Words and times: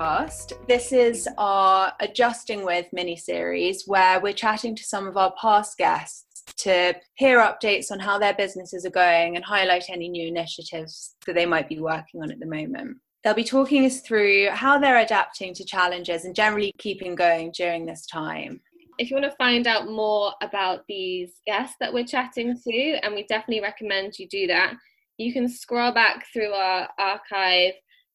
podcast. 0.00 0.52
This 0.66 0.92
is 0.92 1.28
our 1.36 1.92
Adjusting 2.00 2.64
With 2.64 2.86
mini 2.92 3.16
series 3.16 3.84
where 3.86 4.18
we're 4.18 4.32
chatting 4.32 4.74
to 4.74 4.82
some 4.82 5.06
of 5.06 5.18
our 5.18 5.32
past 5.38 5.76
guests 5.76 6.42
to 6.56 6.94
hear 7.16 7.38
updates 7.38 7.90
on 7.90 7.98
how 7.98 8.18
their 8.18 8.32
businesses 8.32 8.86
are 8.86 8.90
going 8.90 9.36
and 9.36 9.44
highlight 9.44 9.90
any 9.90 10.08
new 10.08 10.26
initiatives 10.26 11.16
that 11.26 11.34
they 11.34 11.44
might 11.44 11.68
be 11.68 11.80
working 11.80 12.22
on 12.22 12.30
at 12.30 12.40
the 12.40 12.46
moment. 12.46 12.96
They'll 13.22 13.34
be 13.34 13.44
talking 13.44 13.84
us 13.84 14.00
through 14.00 14.48
how 14.50 14.78
they're 14.78 15.00
adapting 15.00 15.52
to 15.54 15.64
challenges 15.64 16.24
and 16.24 16.34
generally 16.34 16.72
keeping 16.78 17.14
going 17.14 17.52
during 17.54 17.84
this 17.84 18.06
time. 18.06 18.62
If 18.98 19.10
you 19.10 19.16
want 19.16 19.30
to 19.30 19.36
find 19.36 19.66
out 19.66 19.90
more 19.90 20.32
about 20.42 20.84
these 20.88 21.32
guests 21.46 21.76
that 21.80 21.92
we're 21.92 22.06
chatting 22.06 22.56
to, 22.56 22.98
and 23.02 23.14
we 23.14 23.26
definitely 23.26 23.60
recommend 23.60 24.18
you 24.18 24.26
do 24.28 24.46
that, 24.46 24.74
you 25.18 25.34
can 25.34 25.46
scroll 25.46 25.92
back 25.92 26.24
through 26.32 26.52
our 26.52 26.88
archive 26.98 27.72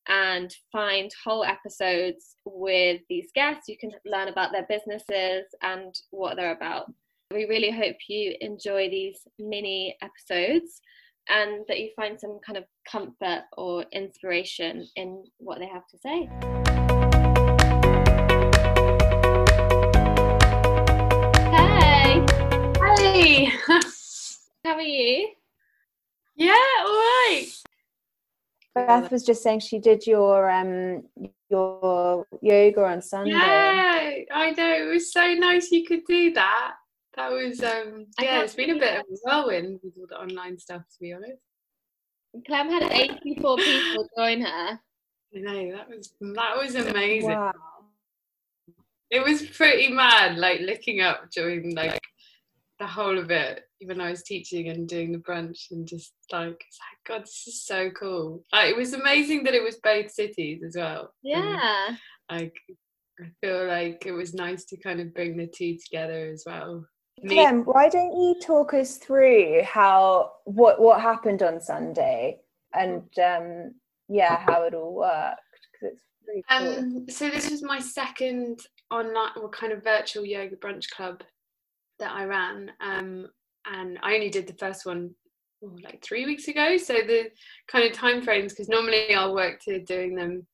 and 0.08 0.54
find 0.72 1.12
whole 1.24 1.44
episodes 1.44 2.36
with 2.46 3.02
these 3.10 3.30
guests. 3.34 3.68
You 3.68 3.78
can 3.78 3.92
learn 4.06 4.28
about 4.28 4.52
their 4.52 4.66
businesses 4.70 5.46
and 5.62 5.94
what 6.12 6.36
they're 6.36 6.56
about. 6.56 6.92
We 7.32 7.46
really 7.46 7.72
hope 7.72 7.96
you 8.08 8.36
enjoy 8.42 8.90
these 8.90 9.20
mini 9.40 9.98
episodes 10.02 10.82
and 11.28 11.66
that 11.68 11.80
you 11.80 11.90
find 11.96 12.20
some 12.20 12.40
kind 12.46 12.58
of 12.58 12.66
comfort 12.90 13.44
or 13.58 13.86
inspiration 13.92 14.88
in 14.96 15.24
what 15.38 15.60
they 15.60 15.68
have 15.68 15.88
to 15.88 15.98
say. 15.98 16.30
Hey! 21.52 22.26
Hey! 22.82 23.46
How 24.66 24.74
are 24.76 24.82
you? 24.82 25.30
Yeah, 26.36 26.54
all 26.82 26.94
right. 26.94 27.55
Beth 28.76 29.10
was 29.10 29.24
just 29.24 29.42
saying 29.42 29.62
she 29.62 29.80
did 29.80 30.06
your 30.06 30.50
um 30.50 31.04
your 31.50 32.28
yoga 32.42 32.84
on 32.84 33.02
Sunday. 33.02 33.32
Yeah, 33.32 34.12
I 34.34 34.52
know. 34.52 34.74
It 34.74 34.94
was 34.94 35.14
so 35.14 35.34
nice 35.34 35.72
you 35.72 35.86
could 35.86 36.04
do 36.06 36.34
that. 36.34 36.74
That 37.16 37.32
was 37.32 37.64
um 37.64 38.08
yeah, 38.22 38.42
it's 38.42 38.54
been 38.54 38.72
a 38.72 38.80
bit 38.80 39.00
of 39.00 39.06
a 39.10 39.18
whirlwind 39.24 39.80
with 39.82 39.94
all 39.98 40.08
the 40.10 40.20
online 40.20 40.60
stuff 40.60 40.82
to 40.82 41.00
be 41.00 41.14
honest. 41.14 41.42
Clem 42.46 42.70
had 42.70 42.84
84 42.84 43.58
people 43.58 44.10
join 44.18 44.42
her. 44.42 44.80
I 45.34 45.40
know, 45.40 45.72
that 45.72 45.90
was 45.90 46.14
that 46.20 46.58
was 46.58 46.76
amazing. 46.76 47.30
Wow. 47.30 47.54
It 49.10 49.24
was 49.24 49.44
pretty 49.44 49.90
mad, 49.90 50.38
like 50.38 50.60
looking 50.60 51.00
up 51.00 51.32
during 51.32 51.74
like 51.76 52.02
the 52.80 52.88
whole 52.88 53.18
of 53.18 53.32
it 53.32 53.64
when 53.86 54.02
I 54.02 54.10
was 54.10 54.24
teaching 54.24 54.70
and 54.70 54.88
doing 54.88 55.12
the 55.12 55.18
brunch 55.20 55.72
and 55.72 55.88
just 55.88 56.14
like 56.32 56.62
it's 56.68 56.80
like 56.80 57.08
God, 57.08 57.24
this 57.24 57.44
is 57.48 57.64
so 57.64 57.90
cool. 57.92 58.44
Like 58.52 58.70
it 58.72 58.78
was 58.78 58.94
amazing 58.94 59.44
that 59.44 59.54
it 59.54 59.64
was 59.64 59.78
both 59.78 60.12
cities 60.12 60.62
as 60.66 60.76
well. 60.76 61.14
And, 61.24 61.44
Yeah. 61.44 61.96
like 62.32 62.56
I 63.20 63.26
feel 63.42 63.66
like 63.68 64.06
it 64.06 64.12
was 64.12 64.34
nice 64.34 64.66
to 64.66 64.78
kind 64.78 65.00
of 65.00 65.14
bring 65.14 65.38
the 65.38 65.48
two 65.48 65.78
together 65.78 66.30
as 66.34 66.44
well. 66.46 66.86
Me- 67.24 67.36
Clem, 67.36 67.64
why 67.64 67.88
don't 67.88 68.12
you 68.12 68.36
talk 68.42 68.74
us 68.74 68.98
through 68.98 69.62
how 69.64 70.34
what 70.44 70.82
what 70.82 71.00
happened 71.02 71.42
on 71.44 71.62
Sunday 71.62 72.40
and 72.74 73.04
um 73.20 73.74
yeah, 74.08 74.38
how 74.38 74.64
it 74.64 74.74
all 74.74 74.94
worked 74.94 75.40
because 75.72 75.98
it's 75.98 76.24
pretty 76.26 76.44
cool. 76.50 76.78
Um, 76.78 77.10
so 77.10 77.30
this 77.30 77.50
was 77.50 77.64
my 77.64 77.80
second 77.80 78.60
online 78.92 79.32
or 79.42 79.50
kind 79.50 79.74
of 79.74 79.84
virtual 79.84 80.26
yoga 80.26 80.56
brunch 80.58 80.90
club 80.92 81.24
that 81.98 82.12
I 82.12 82.26
ran, 82.26 82.72
um, 82.82 83.30
and 83.72 83.98
I 84.04 84.14
only 84.16 84.30
did 84.30 84.48
the 84.48 84.54
first 84.54 84.86
one 84.86 85.12
oh, 85.64 85.76
like 85.84 86.04
three 86.04 86.26
weeks 86.26 86.48
ago. 86.48 86.78
So 86.78 86.94
the 86.94 87.30
kind 87.68 87.86
of 87.86 87.94
time 87.94 88.22
frames, 88.22 88.54
because 88.54 88.70
normally 88.70 89.14
I'll 89.14 89.36
work 89.36 89.60
to 89.62 89.84
doing 89.84 90.16
them 90.16 90.46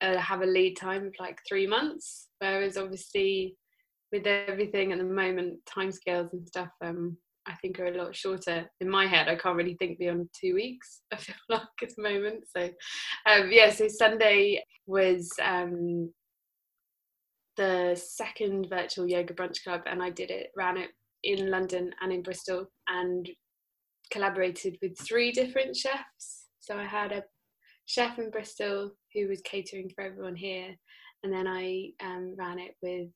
uh, 0.00 0.16
have 0.18 0.42
a 0.42 0.46
lead 0.46 0.76
time 0.76 1.06
of 1.06 1.14
like 1.18 1.38
three 1.48 1.66
months, 1.66 2.28
whereas 2.38 2.76
obviously 2.76 3.56
with 4.12 4.26
everything 4.26 4.92
at 4.92 4.98
the 4.98 5.04
moment, 5.04 5.58
timescales 5.66 6.32
and 6.32 6.46
stuff, 6.46 6.70
um, 6.82 7.16
I 7.46 7.54
think 7.54 7.78
are 7.78 7.86
a 7.86 7.96
lot 7.96 8.14
shorter. 8.14 8.70
In 8.80 8.88
my 8.88 9.06
head, 9.06 9.28
I 9.28 9.36
can't 9.36 9.56
really 9.56 9.76
think 9.78 9.98
beyond 9.98 10.28
two 10.38 10.54
weeks. 10.54 11.02
I 11.12 11.16
feel 11.16 11.34
like 11.48 11.62
at 11.82 11.90
the 11.96 12.02
moment. 12.02 12.44
So, 12.54 12.68
um, 13.26 13.50
yeah. 13.50 13.70
So 13.70 13.88
Sunday 13.88 14.62
was 14.86 15.30
um, 15.42 16.12
the 17.56 18.00
second 18.00 18.68
virtual 18.68 19.08
yoga 19.08 19.34
brunch 19.34 19.62
club, 19.62 19.82
and 19.86 20.02
I 20.02 20.10
did 20.10 20.30
it, 20.30 20.48
ran 20.56 20.76
it 20.76 20.90
in 21.24 21.50
London 21.50 21.92
and 22.00 22.12
in 22.12 22.22
Bristol, 22.22 22.66
and 22.88 23.28
collaborated 24.10 24.76
with 24.82 24.98
three 24.98 25.32
different 25.32 25.76
chefs. 25.76 26.48
So 26.60 26.76
I 26.76 26.84
had 26.84 27.12
a 27.12 27.24
chef 27.86 28.18
in 28.18 28.30
Bristol 28.30 28.92
who 29.14 29.28
was 29.28 29.40
catering 29.42 29.90
for 29.94 30.04
everyone 30.04 30.36
here, 30.36 30.74
and 31.22 31.32
then 31.32 31.46
I 31.46 31.90
um, 32.02 32.34
ran 32.36 32.58
it 32.58 32.74
with 32.82 33.08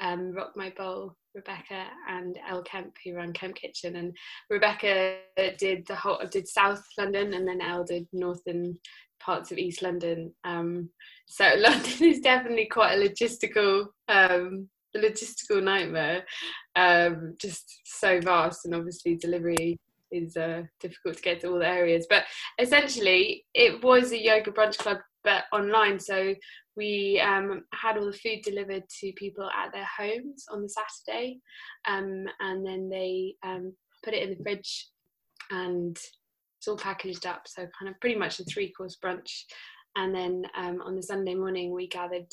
um, 0.00 0.32
Rock 0.32 0.52
My 0.56 0.72
Bowl, 0.76 1.16
Rebecca, 1.34 1.86
and 2.08 2.38
Elle 2.48 2.62
Kemp, 2.62 2.94
who 3.04 3.14
ran 3.14 3.32
Kemp 3.32 3.56
Kitchen. 3.56 3.96
And 3.96 4.16
Rebecca 4.50 5.18
did 5.58 5.86
the 5.86 5.96
whole 5.96 6.20
did 6.30 6.48
South 6.48 6.84
London, 6.98 7.34
and 7.34 7.46
then 7.46 7.60
Elle 7.60 7.84
did 7.84 8.06
northern 8.12 8.76
parts 9.20 9.50
of 9.50 9.58
East 9.58 9.82
London. 9.82 10.32
Um, 10.44 10.90
so 11.26 11.52
London 11.58 12.04
is 12.04 12.20
definitely 12.20 12.66
quite 12.66 12.94
a 12.94 13.08
logistical 13.08 13.86
um, 14.08 14.68
a 14.94 14.98
logistical 14.98 15.62
nightmare. 15.62 16.24
Um, 16.76 17.34
just 17.40 17.80
so 17.84 18.20
vast, 18.20 18.64
and 18.64 18.74
obviously 18.74 19.16
delivery 19.16 19.76
is 20.10 20.36
uh, 20.36 20.62
difficult 20.80 21.16
to 21.16 21.22
get 21.22 21.40
to 21.40 21.48
all 21.48 21.58
the 21.58 21.68
areas. 21.68 22.06
But 22.08 22.24
essentially, 22.58 23.44
it 23.54 23.82
was 23.82 24.12
a 24.12 24.22
yoga 24.22 24.50
brunch 24.50 24.78
club, 24.78 24.98
but 25.22 25.44
online. 25.52 25.98
So 25.98 26.34
we 26.76 27.20
um, 27.20 27.62
had 27.72 27.96
all 27.96 28.06
the 28.06 28.12
food 28.12 28.40
delivered 28.42 28.84
to 29.00 29.12
people 29.12 29.48
at 29.50 29.72
their 29.72 29.88
homes 29.98 30.44
on 30.50 30.62
the 30.62 30.68
Saturday, 30.68 31.40
um, 31.86 32.26
and 32.40 32.66
then 32.66 32.88
they 32.88 33.34
um, 33.44 33.72
put 34.04 34.14
it 34.14 34.22
in 34.22 34.30
the 34.30 34.42
fridge, 34.42 34.88
and 35.50 35.96
it's 36.58 36.68
all 36.68 36.76
packaged 36.76 37.26
up. 37.26 37.42
So 37.46 37.66
kind 37.78 37.90
of 37.92 38.00
pretty 38.00 38.16
much 38.16 38.40
a 38.40 38.44
three-course 38.44 38.98
brunch. 39.04 39.44
And 39.96 40.14
then 40.14 40.42
um, 40.56 40.80
on 40.82 40.96
the 40.96 41.02
Sunday 41.02 41.34
morning, 41.34 41.72
we 41.72 41.86
gathered 41.86 42.26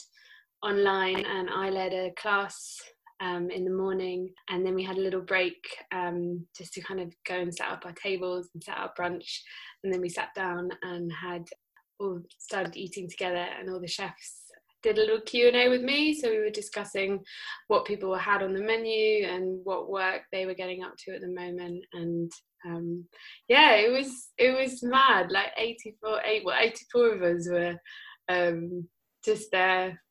online, 0.63 1.25
and 1.25 1.49
I 1.49 1.69
led 1.69 1.93
a 1.93 2.11
class 2.19 2.79
um, 3.21 3.49
in 3.51 3.65
the 3.65 3.71
morning, 3.71 4.29
and 4.49 4.65
then 4.65 4.75
we 4.75 4.83
had 4.83 4.97
a 4.97 5.01
little 5.01 5.21
break 5.21 5.55
um, 5.91 6.45
just 6.57 6.73
to 6.73 6.81
kind 6.81 6.99
of 6.99 7.13
go 7.27 7.35
and 7.35 7.53
set 7.53 7.67
up 7.67 7.83
our 7.85 7.93
tables 7.93 8.49
and 8.53 8.63
set 8.63 8.77
up 8.77 8.95
brunch, 8.97 9.39
and 9.83 9.93
then 9.93 10.01
we 10.01 10.09
sat 10.09 10.29
down 10.35 10.69
and 10.81 11.11
had 11.11 11.45
all 11.99 12.19
started 12.39 12.75
eating 12.75 13.09
together, 13.09 13.45
and 13.59 13.69
all 13.69 13.79
the 13.79 13.87
chefs 13.87 14.41
did 14.81 14.97
a 14.97 15.01
little 15.01 15.21
Q 15.21 15.47
and 15.47 15.55
A 15.55 15.69
with 15.69 15.83
me. 15.83 16.13
So 16.13 16.29
we 16.29 16.39
were 16.39 16.49
discussing 16.49 17.19
what 17.67 17.85
people 17.85 18.15
had 18.15 18.41
on 18.41 18.53
the 18.53 18.63
menu 18.63 19.27
and 19.27 19.59
what 19.63 19.91
work 19.91 20.23
they 20.31 20.47
were 20.47 20.55
getting 20.55 20.83
up 20.83 20.93
to 21.05 21.13
at 21.13 21.21
the 21.21 21.27
moment, 21.27 21.85
and 21.93 22.31
um, 22.65 23.05
yeah, 23.47 23.75
it 23.75 23.91
was 23.91 24.29
it 24.37 24.57
was 24.57 24.81
mad. 24.83 25.31
Like 25.31 25.51
eighty 25.57 25.95
four, 26.01 26.19
eight 26.25 26.43
well, 26.43 26.57
eighty 26.59 26.85
four 26.91 27.13
of 27.13 27.21
us 27.21 27.47
were 27.49 27.75
um, 28.29 28.87
just 29.23 29.51
there 29.51 30.01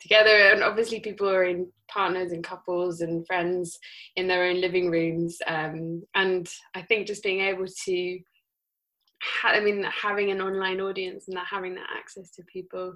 together 0.00 0.30
and 0.30 0.62
obviously 0.62 1.00
people 1.00 1.28
are 1.28 1.44
in 1.44 1.70
partners 1.88 2.32
and 2.32 2.44
couples 2.44 3.00
and 3.00 3.26
friends 3.26 3.78
in 4.16 4.26
their 4.26 4.44
own 4.44 4.60
living 4.60 4.90
rooms 4.90 5.38
um, 5.46 6.02
and 6.14 6.48
i 6.74 6.82
think 6.82 7.06
just 7.06 7.22
being 7.22 7.40
able 7.40 7.66
to 7.84 8.18
ha- 9.22 9.50
i 9.50 9.60
mean 9.60 9.84
having 9.84 10.30
an 10.30 10.40
online 10.40 10.80
audience 10.80 11.28
and 11.28 11.36
that 11.36 11.46
having 11.50 11.74
that 11.74 11.88
access 11.96 12.30
to 12.30 12.42
people 12.44 12.94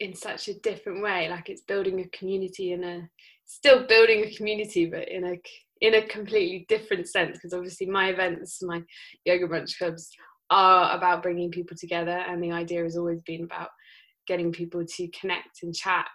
in 0.00 0.14
such 0.14 0.48
a 0.48 0.58
different 0.60 1.02
way 1.02 1.28
like 1.28 1.48
it's 1.48 1.62
building 1.62 2.00
a 2.00 2.16
community 2.16 2.72
in 2.72 2.82
a 2.84 3.08
still 3.44 3.86
building 3.86 4.24
a 4.24 4.34
community 4.34 4.86
but 4.86 5.08
in 5.08 5.24
a 5.24 5.40
in 5.80 5.94
a 5.94 6.06
completely 6.06 6.66
different 6.68 7.06
sense 7.08 7.36
because 7.36 7.52
obviously 7.52 7.86
my 7.86 8.08
events 8.08 8.62
my 8.62 8.82
yoga 9.24 9.46
brunch 9.46 9.76
clubs 9.78 10.10
are 10.50 10.96
about 10.96 11.22
bringing 11.22 11.50
people 11.50 11.76
together 11.76 12.24
and 12.28 12.42
the 12.42 12.50
idea 12.50 12.82
has 12.82 12.96
always 12.96 13.20
been 13.20 13.44
about 13.44 13.68
getting 14.30 14.52
people 14.52 14.84
to 14.86 15.08
connect 15.08 15.64
and 15.64 15.74
chat. 15.74 16.06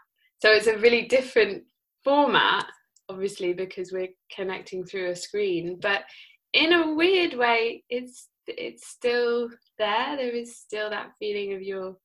So 0.41 0.49
it's 0.49 0.67
a 0.67 0.77
really 0.77 1.03
different 1.03 1.63
format, 2.01 2.65
obviously, 3.09 3.51
because 3.51 3.91
we're 3.91 4.13
connecting 4.33 4.85
through 4.85 5.11
a 5.11 5.15
screen. 5.15 5.77
But 5.81 6.03
in 6.53 6.71
a 6.71 6.93
weird 6.95 7.33
way, 7.33 7.83
it's 7.89 8.29
it's 8.47 8.87
still 8.87 9.49
there. 9.77 10.15
There 10.15 10.33
is 10.33 10.57
still 10.57 10.89
that 10.91 11.11
feeling 11.19 11.53
of 11.53 11.61
your 11.61 11.97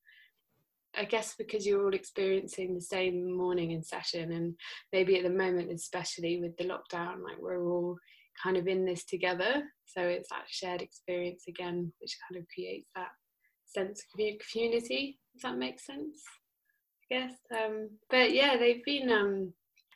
I 0.97 1.05
guess 1.05 1.37
because 1.39 1.65
you're 1.65 1.85
all 1.85 1.95
experiencing 1.95 2.75
the 2.75 2.81
same 2.81 3.33
morning 3.37 3.71
in 3.71 3.85
session 3.85 4.33
and 4.33 4.57
maybe 4.93 5.17
at 5.17 5.23
the 5.23 5.31
moment 5.31 5.71
especially 5.71 6.41
with 6.41 6.57
the 6.57 6.65
lockdown, 6.65 7.23
like 7.23 7.39
we're 7.39 7.65
all 7.65 7.97
kind 8.43 8.57
of 8.57 8.67
in 8.67 8.85
this 8.85 9.05
together. 9.05 9.63
So 9.85 10.03
it's 10.03 10.31
that 10.31 10.47
shared 10.49 10.83
experience 10.83 11.45
again, 11.47 11.93
which 12.01 12.19
kind 12.27 12.43
of 12.43 12.49
creates 12.53 12.89
that 12.97 13.13
sense 13.67 14.03
of 14.03 14.21
community. 14.51 15.20
Does 15.35 15.43
that 15.43 15.59
make 15.59 15.81
sense? 15.81 16.23
I 17.11 17.15
guess. 17.15 17.35
Um, 17.53 17.91
but 18.09 18.33
yeah, 18.33 18.57
they've 18.57 18.85
been 18.85 19.11
um, 19.11 19.53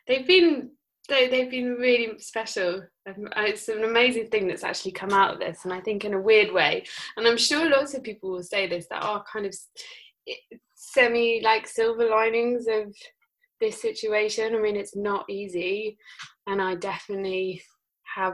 they've 0.07 0.27
been 0.27 0.71
they, 1.07 1.29
they've 1.29 1.51
been 1.51 1.75
really 1.75 2.19
special. 2.19 2.83
It's 3.05 3.67
an 3.69 3.83
amazing 3.83 4.27
thing 4.27 4.47
that's 4.47 4.63
actually 4.63 4.93
come 4.93 5.11
out 5.11 5.33
of 5.33 5.39
this, 5.39 5.63
and 5.63 5.73
I 5.73 5.81
think 5.81 6.03
in 6.03 6.13
a 6.13 6.21
weird 6.21 6.51
way. 6.51 6.83
And 7.17 7.27
I'm 7.27 7.37
sure 7.37 7.69
lots 7.69 7.93
of 7.93 8.03
people 8.03 8.31
will 8.31 8.43
say 8.43 8.67
this 8.67 8.87
that 8.89 9.03
are 9.03 9.23
kind 9.31 9.45
of 9.45 9.55
semi 10.73 11.41
like 11.41 11.67
silver 11.67 12.09
linings 12.09 12.65
of 12.67 12.95
this 13.61 13.81
situation. 13.81 14.55
I 14.55 14.59
mean, 14.59 14.75
it's 14.75 14.95
not 14.95 15.25
easy, 15.29 15.97
and 16.47 16.61
I 16.61 16.75
definitely 16.75 17.61
have 18.15 18.33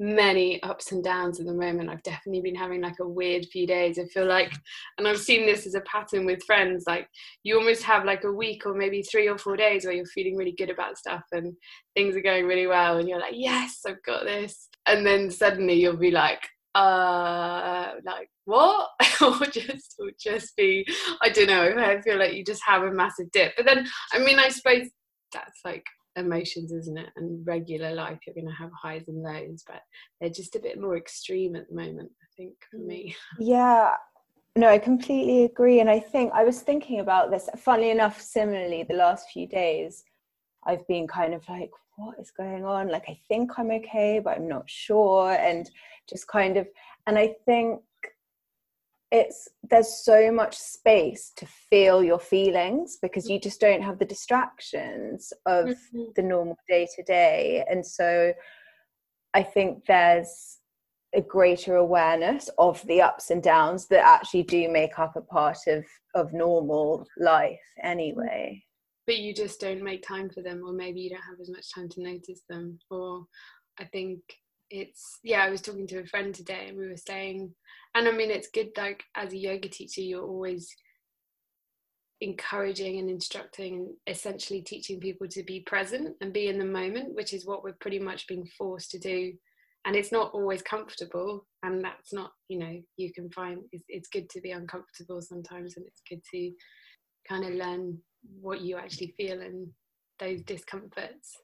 many 0.00 0.60
ups 0.62 0.92
and 0.92 1.04
downs 1.04 1.38
at 1.38 1.46
the 1.46 1.52
moment. 1.52 1.90
I've 1.90 2.02
definitely 2.02 2.40
been 2.40 2.54
having 2.54 2.80
like 2.80 2.98
a 3.00 3.06
weird 3.06 3.44
few 3.52 3.66
days. 3.66 3.98
I 3.98 4.06
feel 4.06 4.26
like, 4.26 4.50
and 4.96 5.06
I've 5.06 5.20
seen 5.20 5.44
this 5.44 5.66
as 5.66 5.74
a 5.74 5.82
pattern 5.82 6.24
with 6.24 6.42
friends, 6.44 6.84
like 6.86 7.06
you 7.42 7.58
almost 7.58 7.82
have 7.82 8.06
like 8.06 8.24
a 8.24 8.32
week 8.32 8.64
or 8.64 8.72
maybe 8.72 9.02
three 9.02 9.28
or 9.28 9.36
four 9.36 9.58
days 9.58 9.84
where 9.84 9.92
you're 9.92 10.06
feeling 10.06 10.36
really 10.36 10.54
good 10.56 10.70
about 10.70 10.96
stuff 10.96 11.22
and 11.32 11.54
things 11.94 12.16
are 12.16 12.22
going 12.22 12.46
really 12.46 12.66
well, 12.66 12.96
and 12.96 13.08
you're 13.08 13.20
like, 13.20 13.34
yes, 13.36 13.80
I've 13.86 14.02
got 14.02 14.24
this. 14.24 14.68
And 14.86 15.06
then 15.06 15.30
suddenly 15.30 15.74
you'll 15.74 15.96
be 15.98 16.10
like, 16.10 16.48
uh 16.76 17.94
like 18.04 18.30
what 18.44 18.90
or 19.20 19.44
just 19.46 19.96
or 19.98 20.08
just 20.22 20.54
be 20.54 20.86
i 21.20 21.28
don't 21.28 21.48
know 21.48 21.74
i 21.76 22.00
feel 22.00 22.16
like 22.16 22.32
you 22.32 22.44
just 22.44 22.62
have 22.64 22.84
a 22.84 22.92
massive 22.92 23.28
dip 23.32 23.52
but 23.56 23.66
then 23.66 23.84
i 24.12 24.20
mean 24.20 24.38
i 24.38 24.48
suppose 24.48 24.86
that's 25.32 25.58
like 25.64 25.84
emotions, 26.16 26.72
isn't 26.72 26.98
it? 26.98 27.10
And 27.16 27.46
regular 27.46 27.94
life, 27.94 28.18
you're 28.26 28.34
going 28.34 28.48
to 28.48 28.52
have 28.52 28.70
highs 28.72 29.08
and 29.08 29.22
lows, 29.22 29.64
but 29.66 29.82
they're 30.20 30.30
just 30.30 30.56
a 30.56 30.60
bit 30.60 30.80
more 30.80 30.96
extreme 30.96 31.56
at 31.56 31.68
the 31.68 31.74
moment, 31.74 32.10
I 32.22 32.26
think, 32.36 32.54
for 32.70 32.78
mm. 32.78 32.86
me. 32.86 33.16
Yeah. 33.38 33.94
No, 34.56 34.68
I 34.68 34.78
completely 34.78 35.44
agree. 35.44 35.80
And 35.80 35.88
I 35.88 36.00
think 36.00 36.32
I 36.34 36.44
was 36.44 36.60
thinking 36.60 37.00
about 37.00 37.30
this, 37.30 37.48
funnily 37.56 37.90
enough, 37.90 38.20
similarly, 38.20 38.82
the 38.82 38.94
last 38.94 39.30
few 39.30 39.46
days, 39.46 40.02
I've 40.66 40.86
been 40.88 41.06
kind 41.06 41.34
of 41.34 41.48
like, 41.48 41.70
what 41.96 42.18
is 42.18 42.32
going 42.32 42.64
on? 42.64 42.88
Like, 42.88 43.04
I 43.08 43.18
think 43.28 43.52
I'm 43.58 43.70
okay, 43.70 44.20
but 44.22 44.36
I'm 44.36 44.48
not 44.48 44.68
sure. 44.68 45.32
And 45.32 45.70
just 46.08 46.26
kind 46.26 46.56
of, 46.56 46.66
and 47.06 47.16
I 47.16 47.34
think 47.46 47.80
it's 49.10 49.48
there's 49.68 50.04
so 50.04 50.30
much 50.30 50.56
space 50.56 51.32
to 51.36 51.46
feel 51.46 52.02
your 52.02 52.18
feelings 52.18 52.98
because 53.02 53.28
you 53.28 53.40
just 53.40 53.60
don't 53.60 53.82
have 53.82 53.98
the 53.98 54.04
distractions 54.04 55.32
of 55.46 55.66
mm-hmm. 55.66 56.04
the 56.16 56.22
normal 56.22 56.56
day 56.68 56.86
to 56.94 57.02
day 57.02 57.64
and 57.68 57.84
so 57.84 58.32
i 59.34 59.42
think 59.42 59.84
there's 59.86 60.58
a 61.12 61.20
greater 61.20 61.74
awareness 61.74 62.48
of 62.58 62.84
the 62.86 63.02
ups 63.02 63.30
and 63.30 63.42
downs 63.42 63.88
that 63.88 64.06
actually 64.06 64.44
do 64.44 64.68
make 64.68 64.98
up 64.98 65.16
a 65.16 65.20
part 65.20 65.58
of 65.66 65.84
of 66.14 66.32
normal 66.32 67.04
life 67.18 67.58
anyway 67.82 68.62
but 69.06 69.18
you 69.18 69.34
just 69.34 69.58
don't 69.58 69.82
make 69.82 70.06
time 70.06 70.30
for 70.30 70.40
them 70.40 70.62
or 70.64 70.72
maybe 70.72 71.00
you 71.00 71.10
don't 71.10 71.18
have 71.18 71.40
as 71.40 71.50
much 71.50 71.74
time 71.74 71.88
to 71.88 72.02
notice 72.02 72.42
them 72.48 72.78
or 72.90 73.24
i 73.80 73.84
think 73.86 74.20
it's 74.70 75.18
yeah 75.22 75.44
i 75.44 75.50
was 75.50 75.60
talking 75.60 75.86
to 75.86 75.98
a 75.98 76.06
friend 76.06 76.34
today 76.34 76.66
and 76.68 76.78
we 76.78 76.88
were 76.88 76.96
saying 76.96 77.52
and 77.94 78.08
i 78.08 78.12
mean 78.12 78.30
it's 78.30 78.48
good 78.52 78.68
like 78.76 79.02
as 79.16 79.32
a 79.32 79.38
yoga 79.38 79.68
teacher 79.68 80.00
you're 80.00 80.26
always 80.26 80.74
encouraging 82.20 82.98
and 82.98 83.08
instructing 83.08 83.74
and 83.74 83.88
essentially 84.06 84.60
teaching 84.60 85.00
people 85.00 85.26
to 85.26 85.42
be 85.42 85.60
present 85.60 86.14
and 86.20 86.32
be 86.32 86.48
in 86.48 86.58
the 86.58 86.64
moment 86.64 87.14
which 87.14 87.32
is 87.32 87.46
what 87.46 87.64
we're 87.64 87.76
pretty 87.80 87.98
much 87.98 88.26
being 88.26 88.46
forced 88.58 88.90
to 88.90 88.98
do. 88.98 89.32
And 89.86 89.96
it's 89.96 90.12
not 90.12 90.32
always 90.34 90.60
comfortable 90.60 91.46
and 91.62 91.82
that's 91.82 92.12
not 92.12 92.32
you 92.48 92.58
know 92.58 92.78
you 92.98 93.12
can 93.14 93.30
find 93.30 93.62
it's, 93.72 93.84
it's 93.88 94.08
good 94.08 94.28
to 94.30 94.40
be 94.42 94.50
uncomfortable 94.50 95.22
sometimes 95.22 95.76
and 95.76 95.86
it's 95.86 96.02
good 96.08 96.20
to 96.34 96.52
kind 97.26 97.44
of 97.44 97.54
learn 97.54 97.96
what 98.40 98.60
you 98.60 98.76
actually 98.76 99.14
feel 99.16 99.40
and 99.40 99.68
those 100.18 100.42
discomforts. 100.42 101.38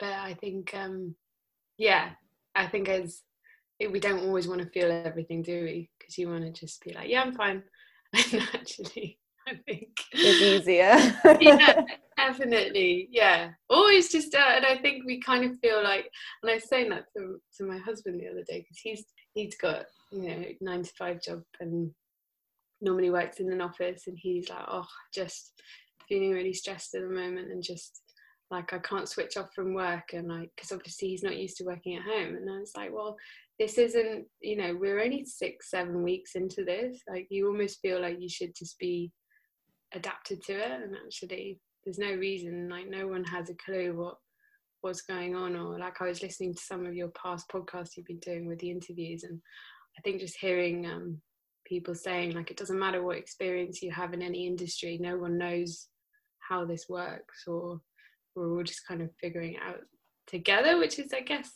But 0.00 0.08
i 0.14 0.34
think 0.40 0.74
um 0.74 1.14
yeah 1.78 2.10
I 2.56 2.66
think 2.66 2.88
as 2.88 3.22
we 3.80 4.00
don't 4.00 4.24
always 4.24 4.48
want 4.48 4.62
to 4.62 4.68
feel 4.68 4.90
everything, 4.90 5.42
do 5.42 5.64
we? 5.64 5.90
Because 5.98 6.16
you 6.16 6.28
want 6.28 6.44
to 6.44 6.50
just 6.50 6.82
be 6.82 6.92
like, 6.94 7.08
yeah, 7.08 7.22
I'm 7.22 7.34
fine. 7.34 7.62
And 8.32 8.42
actually, 8.54 9.18
I 9.46 9.54
think 9.66 9.88
it's 10.12 10.40
easier. 10.40 10.96
yeah, 11.40 11.82
definitely. 12.16 13.08
Yeah, 13.10 13.50
always 13.68 14.10
just, 14.10 14.34
uh, 14.34 14.52
and 14.54 14.64
I 14.64 14.78
think 14.78 15.04
we 15.04 15.20
kind 15.20 15.44
of 15.44 15.58
feel 15.58 15.82
like, 15.82 16.10
and 16.42 16.50
I 16.50 16.54
was 16.54 16.68
saying 16.68 16.88
that 16.90 17.04
to, 17.16 17.38
to 17.58 17.64
my 17.64 17.78
husband 17.78 18.20
the 18.20 18.28
other 18.28 18.44
day 18.48 18.60
because 18.60 18.78
he's 18.82 19.04
he's 19.34 19.56
got 19.56 19.84
you 20.12 20.28
know 20.28 20.44
nine 20.62 20.82
to 20.82 20.92
five 20.98 21.20
job 21.20 21.42
and 21.60 21.90
normally 22.80 23.10
works 23.10 23.38
in 23.40 23.52
an 23.52 23.60
office, 23.60 24.04
and 24.06 24.16
he's 24.18 24.48
like, 24.48 24.64
oh, 24.66 24.86
just 25.12 25.52
feeling 26.08 26.30
really 26.30 26.54
stressed 26.54 26.94
at 26.94 27.02
the 27.02 27.08
moment 27.08 27.50
and 27.50 27.62
just 27.62 28.00
like 28.50 28.72
I 28.72 28.78
can't 28.78 29.08
switch 29.08 29.36
off 29.36 29.52
from 29.54 29.74
work 29.74 30.12
and 30.12 30.28
like 30.28 30.50
because 30.54 30.72
obviously 30.72 31.08
he's 31.08 31.22
not 31.22 31.36
used 31.36 31.56
to 31.58 31.64
working 31.64 31.96
at 31.96 32.02
home 32.02 32.36
and 32.36 32.50
I 32.50 32.60
was 32.60 32.72
like 32.76 32.92
well 32.92 33.16
this 33.58 33.78
isn't 33.78 34.26
you 34.40 34.56
know 34.56 34.76
we're 34.78 35.00
only 35.00 35.24
six 35.24 35.70
seven 35.70 36.02
weeks 36.02 36.34
into 36.34 36.64
this 36.64 37.00
like 37.08 37.26
you 37.30 37.48
almost 37.48 37.80
feel 37.80 38.00
like 38.00 38.18
you 38.20 38.28
should 38.28 38.54
just 38.54 38.78
be 38.78 39.10
adapted 39.94 40.42
to 40.44 40.52
it 40.52 40.82
and 40.82 40.94
actually 41.04 41.58
there's 41.84 41.98
no 41.98 42.12
reason 42.12 42.68
like 42.68 42.88
no 42.88 43.06
one 43.08 43.24
has 43.24 43.50
a 43.50 43.54
clue 43.54 43.96
what 43.96 44.16
what's 44.80 45.02
going 45.02 45.34
on 45.34 45.56
or 45.56 45.78
like 45.78 46.00
I 46.00 46.08
was 46.08 46.22
listening 46.22 46.54
to 46.54 46.60
some 46.60 46.86
of 46.86 46.94
your 46.94 47.08
past 47.08 47.46
podcasts 47.48 47.96
you've 47.96 48.06
been 48.06 48.20
doing 48.20 48.46
with 48.46 48.58
the 48.60 48.70
interviews 48.70 49.24
and 49.24 49.40
I 49.98 50.02
think 50.02 50.20
just 50.20 50.36
hearing 50.38 50.86
um, 50.86 51.20
people 51.64 51.94
saying 51.94 52.34
like 52.34 52.50
it 52.50 52.56
doesn't 52.56 52.78
matter 52.78 53.02
what 53.02 53.16
experience 53.16 53.82
you 53.82 53.90
have 53.90 54.12
in 54.12 54.22
any 54.22 54.46
industry 54.46 54.98
no 55.00 55.16
one 55.16 55.38
knows 55.38 55.88
how 56.48 56.64
this 56.64 56.86
works 56.88 57.44
or 57.48 57.80
we're 58.36 58.56
all 58.56 58.62
just 58.62 58.86
kind 58.86 59.02
of 59.02 59.10
figuring 59.20 59.56
out 59.56 59.80
together, 60.26 60.78
which 60.78 60.98
is, 60.98 61.12
I 61.12 61.20
guess, 61.20 61.50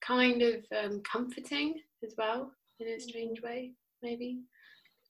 kind 0.00 0.42
of 0.42 0.64
um, 0.78 1.02
comforting 1.10 1.80
as 2.04 2.14
well 2.16 2.52
in 2.80 2.88
a 2.88 3.00
strange 3.00 3.42
way, 3.42 3.72
maybe. 4.02 4.38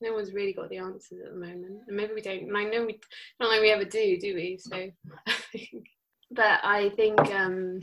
No 0.00 0.12
one's 0.12 0.32
really 0.32 0.52
got 0.52 0.68
the 0.68 0.78
answers 0.78 1.20
at 1.24 1.32
the 1.32 1.38
moment, 1.38 1.80
and 1.86 1.96
maybe 1.96 2.12
we 2.14 2.20
don't. 2.20 2.42
And 2.42 2.56
I 2.56 2.64
know 2.64 2.84
we 2.84 3.00
not 3.40 3.48
like 3.48 3.62
we 3.62 3.70
ever 3.70 3.84
do, 3.84 4.18
do 4.18 4.34
we? 4.34 4.58
So, 4.60 4.90
but 6.30 6.60
I 6.62 6.90
think 6.96 7.18
um, 7.32 7.80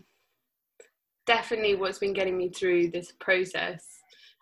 definitely 1.25 1.75
what's 1.75 1.97
been 1.97 2.13
getting 2.13 2.37
me 2.37 2.49
through 2.49 2.91
this 2.91 3.13
process, 3.19 3.83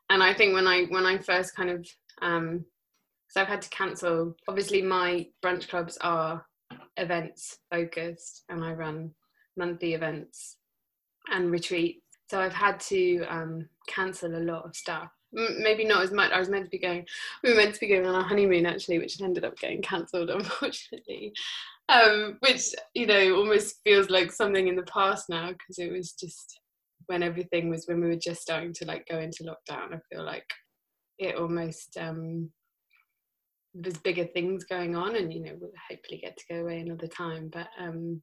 and 0.09 0.21
I 0.21 0.33
think 0.33 0.53
when 0.53 0.67
I 0.67 0.83
when 0.89 1.05
I 1.05 1.17
first 1.17 1.55
kind 1.55 1.69
of 1.69 1.87
um, 2.21 2.65
so 3.31 3.39
I've 3.39 3.47
had 3.47 3.61
to 3.61 3.69
cancel. 3.69 4.35
Obviously, 4.49 4.81
my 4.81 5.25
brunch 5.43 5.69
clubs 5.69 5.97
are 6.01 6.45
events 6.97 7.57
focused 7.69 8.43
and 8.49 8.63
I 8.63 8.73
run 8.73 9.11
monthly 9.57 9.93
events 9.93 10.57
and 11.31 11.51
retreats. 11.51 12.01
So 12.29 12.39
I've 12.39 12.53
had 12.53 12.79
to 12.81 13.23
um, 13.29 13.67
cancel 13.87 14.35
a 14.35 14.39
lot 14.39 14.65
of 14.65 14.75
stuff. 14.75 15.09
M- 15.37 15.61
maybe 15.61 15.85
not 15.85 16.03
as 16.03 16.11
much. 16.11 16.31
I 16.31 16.39
was 16.39 16.49
meant 16.49 16.65
to 16.65 16.69
be 16.69 16.79
going. 16.79 17.05
We 17.43 17.51
were 17.51 17.57
meant 17.57 17.73
to 17.73 17.79
be 17.79 17.87
going 17.87 18.05
on 18.05 18.15
a 18.15 18.23
honeymoon 18.23 18.65
actually, 18.65 18.99
which 18.99 19.21
ended 19.21 19.45
up 19.45 19.57
getting 19.59 19.81
cancelled, 19.81 20.29
unfortunately. 20.29 21.33
Um, 21.89 22.37
which 22.39 22.73
you 22.93 23.05
know 23.05 23.35
almost 23.35 23.81
feels 23.83 24.09
like 24.09 24.31
something 24.31 24.67
in 24.67 24.77
the 24.77 24.83
past 24.83 25.27
now 25.29 25.49
because 25.49 25.77
it 25.77 25.91
was 25.91 26.13
just 26.13 26.59
when 27.07 27.21
everything 27.21 27.69
was 27.69 27.85
when 27.85 27.99
we 27.99 28.07
were 28.07 28.15
just 28.15 28.41
starting 28.41 28.71
to 28.73 28.85
like 28.85 29.05
go 29.07 29.19
into 29.19 29.43
lockdown. 29.43 29.93
I 29.93 29.99
feel 30.09 30.23
like 30.23 30.49
it 31.19 31.35
almost 31.35 31.97
um, 31.97 32.49
there's 33.73 33.97
bigger 33.97 34.25
things 34.25 34.63
going 34.65 34.95
on 34.95 35.15
and 35.15 35.33
you 35.33 35.41
know 35.41 35.55
we'll 35.59 35.71
hopefully 35.89 36.19
get 36.21 36.37
to 36.37 36.45
go 36.49 36.61
away 36.61 36.79
another 36.79 37.07
time 37.07 37.49
but 37.51 37.67
um 37.79 38.21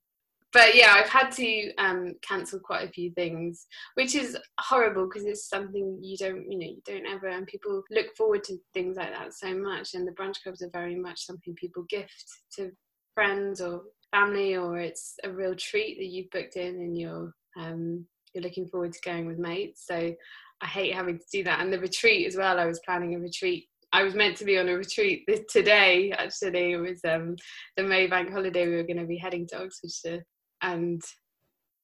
but 0.53 0.75
yeah 0.75 0.95
i've 0.95 1.09
had 1.09 1.31
to 1.31 1.73
um 1.77 2.15
cancel 2.23 2.59
quite 2.59 2.87
a 2.87 2.93
few 2.93 3.11
things 3.13 3.67
which 3.95 4.15
is 4.15 4.37
horrible 4.61 5.07
because 5.07 5.25
it's 5.25 5.49
something 5.49 5.99
you 6.03 6.17
don't 6.17 6.51
you 6.51 6.59
know 6.59 6.67
you 6.67 6.83
don't 6.85 7.07
ever 7.07 7.29
and 7.29 7.47
people 7.47 7.83
look 7.91 8.15
forward 8.17 8.45
to 8.45 8.59
things 8.75 8.97
like 8.97 9.11
that 9.11 9.33
so 9.33 9.55
much 9.55 9.95
and 9.95 10.07
the 10.07 10.13
brunch 10.13 10.37
clubs 10.43 10.63
are 10.63 10.71
very 10.73 10.97
much 10.97 11.25
something 11.25 11.55
people 11.55 11.85
gift 11.89 12.25
to 12.55 12.71
friends 13.15 13.61
or 13.61 13.83
family 14.11 14.57
or 14.57 14.79
it's 14.79 15.15
a 15.25 15.31
real 15.31 15.55
treat 15.55 15.99
that 15.99 16.07
you've 16.07 16.31
booked 16.31 16.57
in 16.57 16.75
and 16.77 16.99
you're 16.99 17.33
um 17.59 18.05
you're 18.35 18.45
looking 18.45 18.69
forward 18.69 18.93
to 18.93 19.01
going 19.03 19.27
with 19.27 19.39
mates 19.39 19.85
so 19.87 20.15
I 20.61 20.67
hate 20.67 20.95
having 20.95 21.19
to 21.19 21.25
do 21.31 21.45
that. 21.45 21.61
And 21.61 21.73
the 21.73 21.79
retreat 21.79 22.27
as 22.27 22.37
well. 22.37 22.59
I 22.59 22.67
was 22.67 22.81
planning 22.85 23.15
a 23.15 23.19
retreat 23.19 23.69
I 23.93 24.03
was 24.03 24.15
meant 24.15 24.37
to 24.39 24.45
be 24.45 24.59
on 24.59 24.69
a 24.69 24.77
retreat 24.77 25.29
today. 25.49 26.13
Actually, 26.13 26.73
it 26.73 26.77
was 26.77 27.01
um, 27.09 27.37
the 27.77 27.83
May 27.83 28.07
Bank 28.07 28.31
holiday. 28.31 28.69
We 28.69 28.77
were 28.77 28.83
going 28.83 28.99
to 28.99 29.07
be 29.07 29.17
heading 29.17 29.47
to 29.49 29.63
Oxfordshire, 29.63 30.25
and 30.63 31.01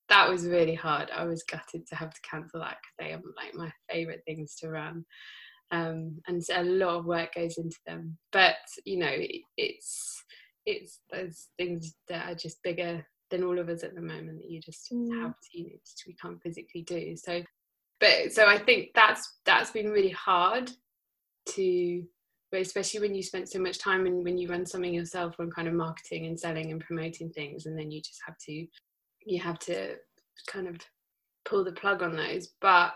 that 0.08 0.28
was 0.28 0.46
really 0.46 0.74
hard. 0.74 1.10
I 1.10 1.24
was 1.24 1.44
gutted 1.44 1.86
to 1.86 1.96
have 1.96 2.12
to 2.12 2.20
cancel 2.28 2.60
that 2.60 2.76
because 2.82 2.94
they 2.98 3.12
are 3.12 3.22
like 3.36 3.54
my 3.54 3.72
favourite 3.90 4.20
things 4.26 4.54
to 4.56 4.68
run, 4.68 5.04
um, 5.70 6.20
and 6.26 6.42
a 6.52 6.62
lot 6.62 6.96
of 6.96 7.06
work 7.06 7.34
goes 7.34 7.56
into 7.56 7.78
them. 7.86 8.18
But 8.32 8.56
you 8.84 8.98
know, 8.98 9.10
it, 9.10 9.40
it's 9.56 10.22
it's 10.66 11.00
those 11.10 11.48
things 11.58 11.94
that 12.08 12.30
are 12.30 12.34
just 12.34 12.62
bigger 12.62 13.04
than 13.30 13.44
all 13.44 13.58
of 13.58 13.68
us 13.68 13.82
at 13.82 13.94
the 13.94 14.02
moment 14.02 14.38
that 14.40 14.50
you 14.50 14.60
just 14.60 14.92
mm. 14.92 15.22
have 15.22 15.32
to 15.32 15.58
you 15.58 15.64
know, 15.64 15.70
just, 15.84 16.04
we 16.06 16.14
can't 16.14 16.40
physically 16.42 16.82
do. 16.82 17.16
So, 17.16 17.42
but 17.98 18.32
so 18.32 18.46
I 18.46 18.58
think 18.58 18.90
that's 18.94 19.38
that's 19.46 19.70
been 19.70 19.90
really 19.90 20.10
hard 20.10 20.70
to 21.50 22.04
especially 22.52 23.00
when 23.00 23.16
you 23.16 23.22
spend 23.22 23.48
so 23.48 23.58
much 23.58 23.78
time 23.78 24.06
and 24.06 24.22
when 24.22 24.38
you 24.38 24.48
run 24.48 24.64
something 24.64 24.94
yourself 24.94 25.34
on 25.40 25.50
kind 25.50 25.66
of 25.66 25.74
marketing 25.74 26.26
and 26.26 26.38
selling 26.38 26.70
and 26.70 26.80
promoting 26.80 27.28
things 27.30 27.66
and 27.66 27.76
then 27.76 27.90
you 27.90 28.00
just 28.00 28.20
have 28.24 28.38
to 28.38 28.64
you 29.26 29.40
have 29.40 29.58
to 29.58 29.96
kind 30.46 30.68
of 30.68 30.76
pull 31.44 31.64
the 31.64 31.72
plug 31.72 32.02
on 32.02 32.16
those. 32.16 32.48
But 32.60 32.94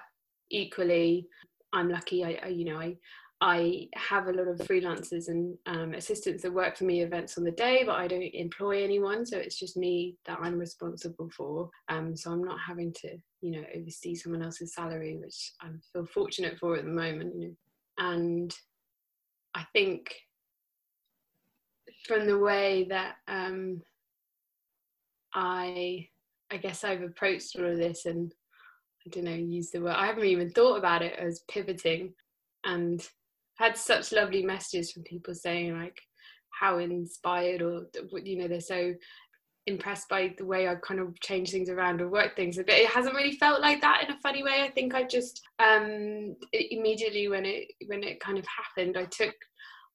equally, 0.51 1.27
I'm 1.73 1.89
lucky. 1.89 2.25
I, 2.25 2.39
I 2.43 2.49
you 2.49 2.65
know 2.65 2.79
I 2.79 2.97
I 3.41 3.89
have 3.95 4.27
a 4.27 4.33
lot 4.33 4.49
of 4.49 4.59
freelancers 4.59 5.29
and 5.29 5.57
um, 5.67 5.95
assistants 5.95 6.43
that 6.43 6.53
work 6.53 6.77
for 6.77 6.85
me 6.85 7.03
events 7.03 7.39
on 7.39 7.45
the 7.45 7.53
day, 7.53 7.85
but 7.87 7.95
I 7.95 8.09
don't 8.09 8.35
employ 8.35 8.83
anyone. 8.83 9.25
So 9.25 9.39
it's 9.39 9.57
just 9.57 9.77
me 9.77 10.17
that 10.27 10.41
I'm 10.43 10.59
responsible 10.59 11.31
for. 11.31 11.71
Um, 11.89 12.17
so 12.17 12.33
I'm 12.33 12.43
not 12.43 12.59
having 12.59 12.93
to, 12.95 13.17
you 13.41 13.53
know, 13.53 13.63
oversee 13.77 14.17
someone 14.17 14.43
else's 14.43 14.75
salary, 14.75 15.19
which 15.23 15.53
I 15.61 15.69
feel 15.93 16.05
fortunate 16.07 16.59
for 16.59 16.77
at 16.77 16.85
the 16.85 16.91
moment. 16.91 17.35
You 17.37 17.49
know. 17.49 17.55
And 17.99 18.55
I 19.55 19.65
think 19.73 20.15
from 22.07 22.27
the 22.27 22.39
way 22.39 22.87
that 22.89 23.17
um, 23.27 23.83
I, 25.35 26.09
I 26.51 26.57
guess 26.57 26.85
I've 26.85 27.03
approached 27.03 27.57
all 27.57 27.67
of 27.67 27.77
this 27.77 28.07
and 28.07 28.33
I 29.07 29.11
don't 29.11 29.25
know, 29.25 29.35
use 29.35 29.71
the 29.71 29.81
word, 29.81 29.97
I 29.97 30.07
haven't 30.07 30.25
even 30.25 30.51
thought 30.51 30.77
about 30.77 31.03
it 31.03 31.19
as 31.19 31.45
pivoting 31.49 32.15
and 32.65 33.07
had 33.57 33.77
such 33.77 34.13
lovely 34.13 34.45
messages 34.45 34.93
from 34.93 35.03
people 35.03 35.35
saying 35.35 35.79
like 35.79 36.01
how 36.51 36.79
inspired 36.79 37.63
or 37.63 37.87
you 38.23 38.39
know 38.39 38.49
they're 38.49 38.61
so 38.61 38.95
impressed 39.69 40.09
by 40.09 40.35
the 40.39 40.45
way 40.45 40.69
I 40.69 40.75
kind 40.77 41.01
of 41.01 41.19
change 41.21 41.51
things 41.51 41.69
around 41.69 42.01
or 42.01 42.09
work 42.09 42.35
things 42.37 42.57
but 42.57 42.71
it 42.71 42.89
hasn't 42.89 43.15
really 43.15 43.37
felt 43.37 43.61
like 43.61 43.81
that 43.81 44.05
in 44.05 44.15
a 44.15 44.21
funny 44.21 44.43
way 44.43 44.63
I 44.63 44.71
think 44.71 44.95
I 44.95 45.05
just 45.05 45.43
um 45.59 46.35
immediately 46.53 47.29
when 47.29 47.45
it 47.45 47.69
when 47.87 48.03
it 48.03 48.21
kind 48.21 48.39
of 48.39 48.45
happened 48.47 48.97
I 48.97 49.05
took 49.05 49.35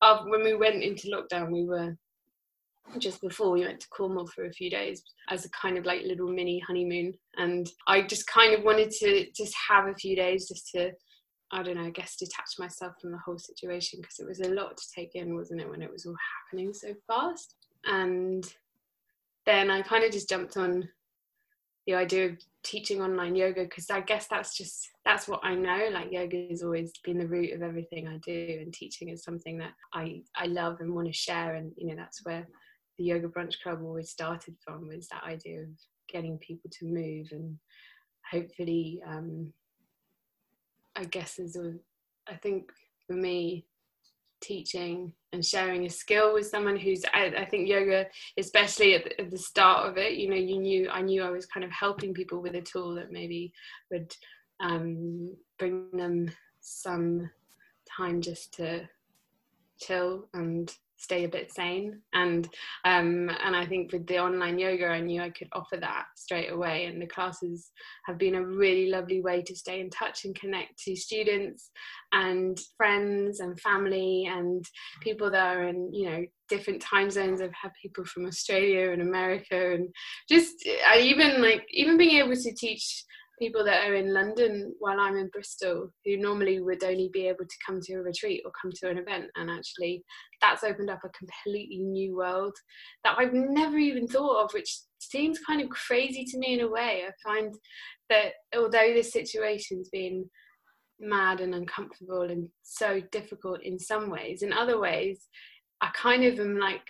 uh, 0.01 0.23
when 0.25 0.43
we 0.43 0.55
went 0.55 0.83
into 0.83 1.07
lockdown 1.07 1.51
we 1.51 1.65
were 1.65 1.95
just 2.97 3.21
before 3.21 3.51
we 3.51 3.61
went 3.61 3.79
to 3.79 3.87
Cornwall 3.89 4.27
for 4.27 4.45
a 4.45 4.51
few 4.51 4.69
days 4.69 5.03
as 5.29 5.45
a 5.45 5.49
kind 5.49 5.77
of 5.77 5.85
like 5.85 6.03
little 6.03 6.27
mini 6.27 6.59
honeymoon 6.59 7.13
and 7.37 7.69
I 7.87 8.01
just 8.01 8.27
kind 8.27 8.53
of 8.53 8.63
wanted 8.63 8.91
to 8.91 9.27
just 9.35 9.55
have 9.69 9.87
a 9.87 9.95
few 9.95 10.15
days 10.15 10.47
just 10.47 10.69
to 10.71 10.91
I 11.53 11.61
don't 11.61 11.75
know, 11.75 11.83
I 11.83 11.91
guess 11.91 12.15
detach 12.15 12.57
myself 12.57 12.93
from 12.99 13.11
the 13.11 13.19
whole 13.19 13.37
situation 13.37 13.99
because 14.01 14.17
it 14.17 14.27
was 14.27 14.39
a 14.39 14.49
lot 14.49 14.75
to 14.75 14.83
take 14.95 15.13
in, 15.13 15.35
wasn't 15.35 15.61
it, 15.61 15.69
when 15.69 15.83
it 15.83 15.91
was 15.91 16.07
all 16.07 16.15
happening 16.49 16.73
so 16.73 16.95
fast. 17.05 17.53
And 17.85 18.43
then 19.45 19.69
I 19.69 19.81
kind 19.81 20.03
of 20.03 20.11
just 20.11 20.29
jumped 20.29 20.57
on 20.57 20.87
the 21.85 21.95
idea 21.95 22.29
of 22.29 22.37
teaching 22.63 23.01
online 23.01 23.35
yoga 23.35 23.63
because 23.63 23.89
I 23.89 23.99
guess 23.99 24.27
that's 24.27 24.55
just 24.55 24.89
that's 25.03 25.27
what 25.27 25.41
I 25.43 25.53
know. 25.53 25.89
Like 25.91 26.11
yoga 26.11 26.47
has 26.49 26.63
always 26.63 26.93
been 27.03 27.17
the 27.17 27.27
root 27.27 27.53
of 27.53 27.61
everything 27.61 28.07
I 28.07 28.17
do, 28.17 28.59
and 28.61 28.73
teaching 28.73 29.09
is 29.09 29.23
something 29.23 29.57
that 29.57 29.73
I 29.93 30.21
I 30.35 30.45
love 30.45 30.77
and 30.79 30.93
want 30.93 31.07
to 31.07 31.13
share. 31.13 31.55
And 31.55 31.71
you 31.75 31.87
know 31.87 31.95
that's 31.95 32.25
where 32.25 32.47
the 32.97 33.03
yoga 33.03 33.27
brunch 33.27 33.55
club 33.61 33.79
always 33.81 34.09
started 34.09 34.55
from 34.63 34.87
was 34.87 35.07
that 35.09 35.23
idea 35.23 35.61
of 35.61 35.69
getting 36.09 36.37
people 36.37 36.69
to 36.71 36.85
move 36.85 37.27
and 37.31 37.57
hopefully 38.29 39.01
um, 39.07 39.51
I 40.95 41.05
guess 41.05 41.39
is 41.39 41.55
a, 41.55 41.73
I 42.27 42.35
think 42.35 42.71
for 43.07 43.13
me, 43.13 43.65
teaching 44.43 45.13
and 45.31 45.43
sharing 45.43 45.85
a 45.85 45.89
skill 45.89 46.33
with 46.33 46.45
someone 46.45 46.77
who's 46.77 47.03
I, 47.13 47.33
I 47.37 47.45
think 47.45 47.67
yoga 47.67 48.05
especially 48.37 48.95
at 48.95 49.03
the, 49.05 49.21
at 49.21 49.31
the, 49.31 49.37
start 49.37 49.89
of 49.89 49.97
it 49.97 50.13
you 50.13 50.29
know 50.29 50.35
you 50.35 50.59
knew 50.59 50.89
I 50.89 51.01
knew 51.01 51.23
I 51.23 51.29
was 51.29 51.45
kind 51.45 51.63
of 51.63 51.71
helping 51.71 52.13
people 52.13 52.41
with 52.41 52.55
a 52.55 52.61
tool 52.61 52.93
that 52.95 53.11
maybe 53.11 53.53
would 53.89 54.13
um, 54.59 55.35
bring 55.57 55.89
them 55.93 56.29
some 56.59 57.29
time 57.97 58.21
just 58.21 58.53
to 58.55 58.87
chill 59.79 60.27
and 60.33 60.73
stay 61.03 61.25
a 61.25 61.29
bit 61.29 61.51
sane. 61.53 62.01
And 62.13 62.47
um, 62.85 63.29
and 63.43 63.55
I 63.55 63.65
think 63.65 63.91
with 63.91 64.07
the 64.07 64.19
online 64.19 64.57
yoga 64.57 64.87
I 64.87 65.01
knew 65.01 65.21
I 65.21 65.29
could 65.29 65.49
offer 65.51 65.77
that 65.77 66.05
straight 66.15 66.51
away. 66.51 66.85
And 66.85 67.01
the 67.01 67.07
classes 67.07 67.71
have 68.05 68.17
been 68.17 68.35
a 68.35 68.45
really 68.45 68.89
lovely 68.89 69.21
way 69.21 69.41
to 69.43 69.55
stay 69.55 69.81
in 69.81 69.89
touch 69.89 70.25
and 70.25 70.39
connect 70.39 70.77
to 70.83 70.95
students 70.95 71.71
and 72.13 72.59
friends 72.77 73.39
and 73.39 73.59
family 73.59 74.27
and 74.31 74.65
people 75.01 75.29
that 75.31 75.57
are 75.57 75.67
in 75.67 75.93
you 75.93 76.09
know 76.09 76.25
different 76.47 76.81
time 76.81 77.09
zones. 77.11 77.41
I've 77.41 77.53
had 77.53 77.71
people 77.81 78.05
from 78.05 78.25
Australia 78.25 78.91
and 78.91 79.01
America 79.01 79.73
and 79.73 79.89
just 80.29 80.65
even 80.97 81.41
like 81.41 81.65
even 81.71 81.97
being 81.97 82.17
able 82.17 82.35
to 82.35 82.53
teach 82.53 83.03
people 83.43 83.65
that 83.65 83.85
are 83.85 83.95
in 83.95 84.13
London 84.13 84.73
while 84.79 85.01
I'm 85.01 85.17
in 85.17 85.27
Bristol 85.27 85.89
who 86.05 86.15
normally 86.15 86.61
would 86.61 86.81
only 86.81 87.09
be 87.11 87.27
able 87.27 87.43
to 87.43 87.55
come 87.65 87.81
to 87.81 87.95
a 87.95 88.01
retreat 88.01 88.41
or 88.45 88.51
come 88.61 88.71
to 88.75 88.89
an 88.89 88.97
event. 88.97 89.25
And 89.35 89.51
actually, 89.51 90.01
that's 90.39 90.63
opened 90.63 90.89
up 90.89 91.01
a 91.03 91.09
completely 91.09 91.79
new 91.79 92.15
world 92.15 92.53
that 93.03 93.17
I've 93.17 93.33
never 93.33 93.77
even 93.77 94.07
thought 94.07 94.45
of, 94.45 94.53
which 94.53 94.79
seems 94.99 95.39
kind 95.39 95.61
of 95.61 95.69
crazy 95.69 96.23
to 96.23 96.37
me 96.37 96.53
in 96.53 96.61
a 96.61 96.69
way. 96.69 97.03
I 97.05 97.11
find 97.21 97.53
that 98.09 98.31
although 98.55 98.93
this 98.93 99.11
situation's 99.11 99.89
been 99.89 100.29
mad 101.01 101.41
and 101.41 101.53
uncomfortable 101.53 102.21
and 102.21 102.47
so 102.61 103.01
difficult 103.11 103.61
in 103.61 103.77
some 103.77 104.09
ways, 104.09 104.41
in 104.41 104.53
other 104.53 104.79
ways, 104.79 105.27
I 105.81 105.89
kind 105.93 106.23
of 106.23 106.39
am 106.39 106.57
like 106.57 106.87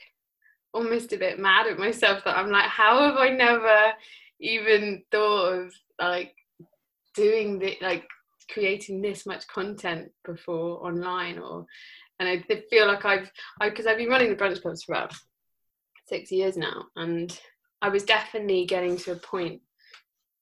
almost 0.71 1.13
a 1.13 1.17
bit 1.17 1.39
mad 1.39 1.65
at 1.65 1.79
myself 1.79 2.23
that 2.25 2.37
I'm 2.37 2.51
like, 2.51 2.69
how 2.69 3.01
have 3.01 3.15
I 3.15 3.29
never 3.29 3.93
even 4.39 5.01
thought 5.11 5.53
of 5.53 5.73
like 5.99 6.35
doing 7.15 7.59
the 7.59 7.77
like 7.81 8.05
creating 8.51 9.01
this 9.01 9.25
much 9.25 9.47
content 9.47 10.09
before 10.25 10.85
online 10.85 11.39
or 11.39 11.65
and 12.19 12.29
I 12.29 12.43
feel 12.69 12.87
like 12.87 13.05
I've 13.05 13.31
because 13.61 13.85
I've 13.85 13.97
been 13.97 14.09
running 14.09 14.29
the 14.29 14.35
brunch 14.35 14.61
clubs 14.61 14.83
for 14.83 14.93
about 14.93 15.13
six 16.07 16.31
years 16.31 16.57
now 16.57 16.85
and 16.95 17.37
I 17.81 17.89
was 17.89 18.03
definitely 18.03 18.65
getting 18.65 18.97
to 18.97 19.13
a 19.13 19.15
point 19.15 19.61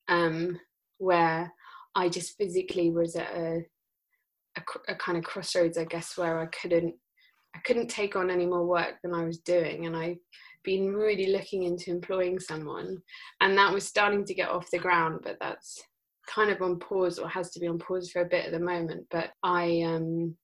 um, 0.07 0.59
where 0.97 1.51
I 1.95 2.09
just 2.09 2.37
physically 2.37 2.91
was 2.91 3.15
at 3.15 3.31
a, 3.33 3.65
a, 4.57 4.61
a 4.89 4.95
kind 4.95 5.17
of 5.17 5.23
crossroads 5.23 5.77
I 5.77 5.85
guess 5.85 6.17
where 6.17 6.39
I 6.39 6.47
couldn't 6.47 6.95
I 7.55 7.59
couldn't 7.59 7.89
take 7.89 8.15
on 8.15 8.29
any 8.29 8.45
more 8.45 8.65
work 8.65 8.95
than 9.03 9.13
I 9.13 9.25
was 9.25 9.39
doing 9.39 9.85
and 9.85 9.95
I 9.95 10.17
been 10.63 10.93
really 10.93 11.31
looking 11.31 11.63
into 11.63 11.89
employing 11.89 12.39
someone 12.39 12.97
and 13.41 13.57
that 13.57 13.73
was 13.73 13.87
starting 13.87 14.23
to 14.25 14.33
get 14.33 14.49
off 14.49 14.69
the 14.71 14.77
ground 14.77 15.21
but 15.23 15.37
that's 15.41 15.81
kind 16.27 16.51
of 16.51 16.61
on 16.61 16.79
pause 16.79 17.19
or 17.19 17.27
has 17.27 17.51
to 17.51 17.59
be 17.59 17.67
on 17.67 17.79
pause 17.79 18.11
for 18.11 18.21
a 18.21 18.25
bit 18.25 18.45
at 18.45 18.51
the 18.51 18.59
moment 18.59 19.05
but 19.09 19.31
i 19.43 19.81
um 19.85 20.35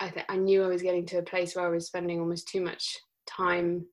i 0.00 0.08
th- 0.08 0.26
i 0.28 0.36
knew 0.36 0.62
i 0.62 0.68
was 0.68 0.82
getting 0.82 1.06
to 1.06 1.18
a 1.18 1.22
place 1.22 1.54
where 1.54 1.66
i 1.66 1.70
was 1.70 1.86
spending 1.86 2.20
almost 2.20 2.48
too 2.48 2.60
much 2.60 2.98
time 3.28 3.84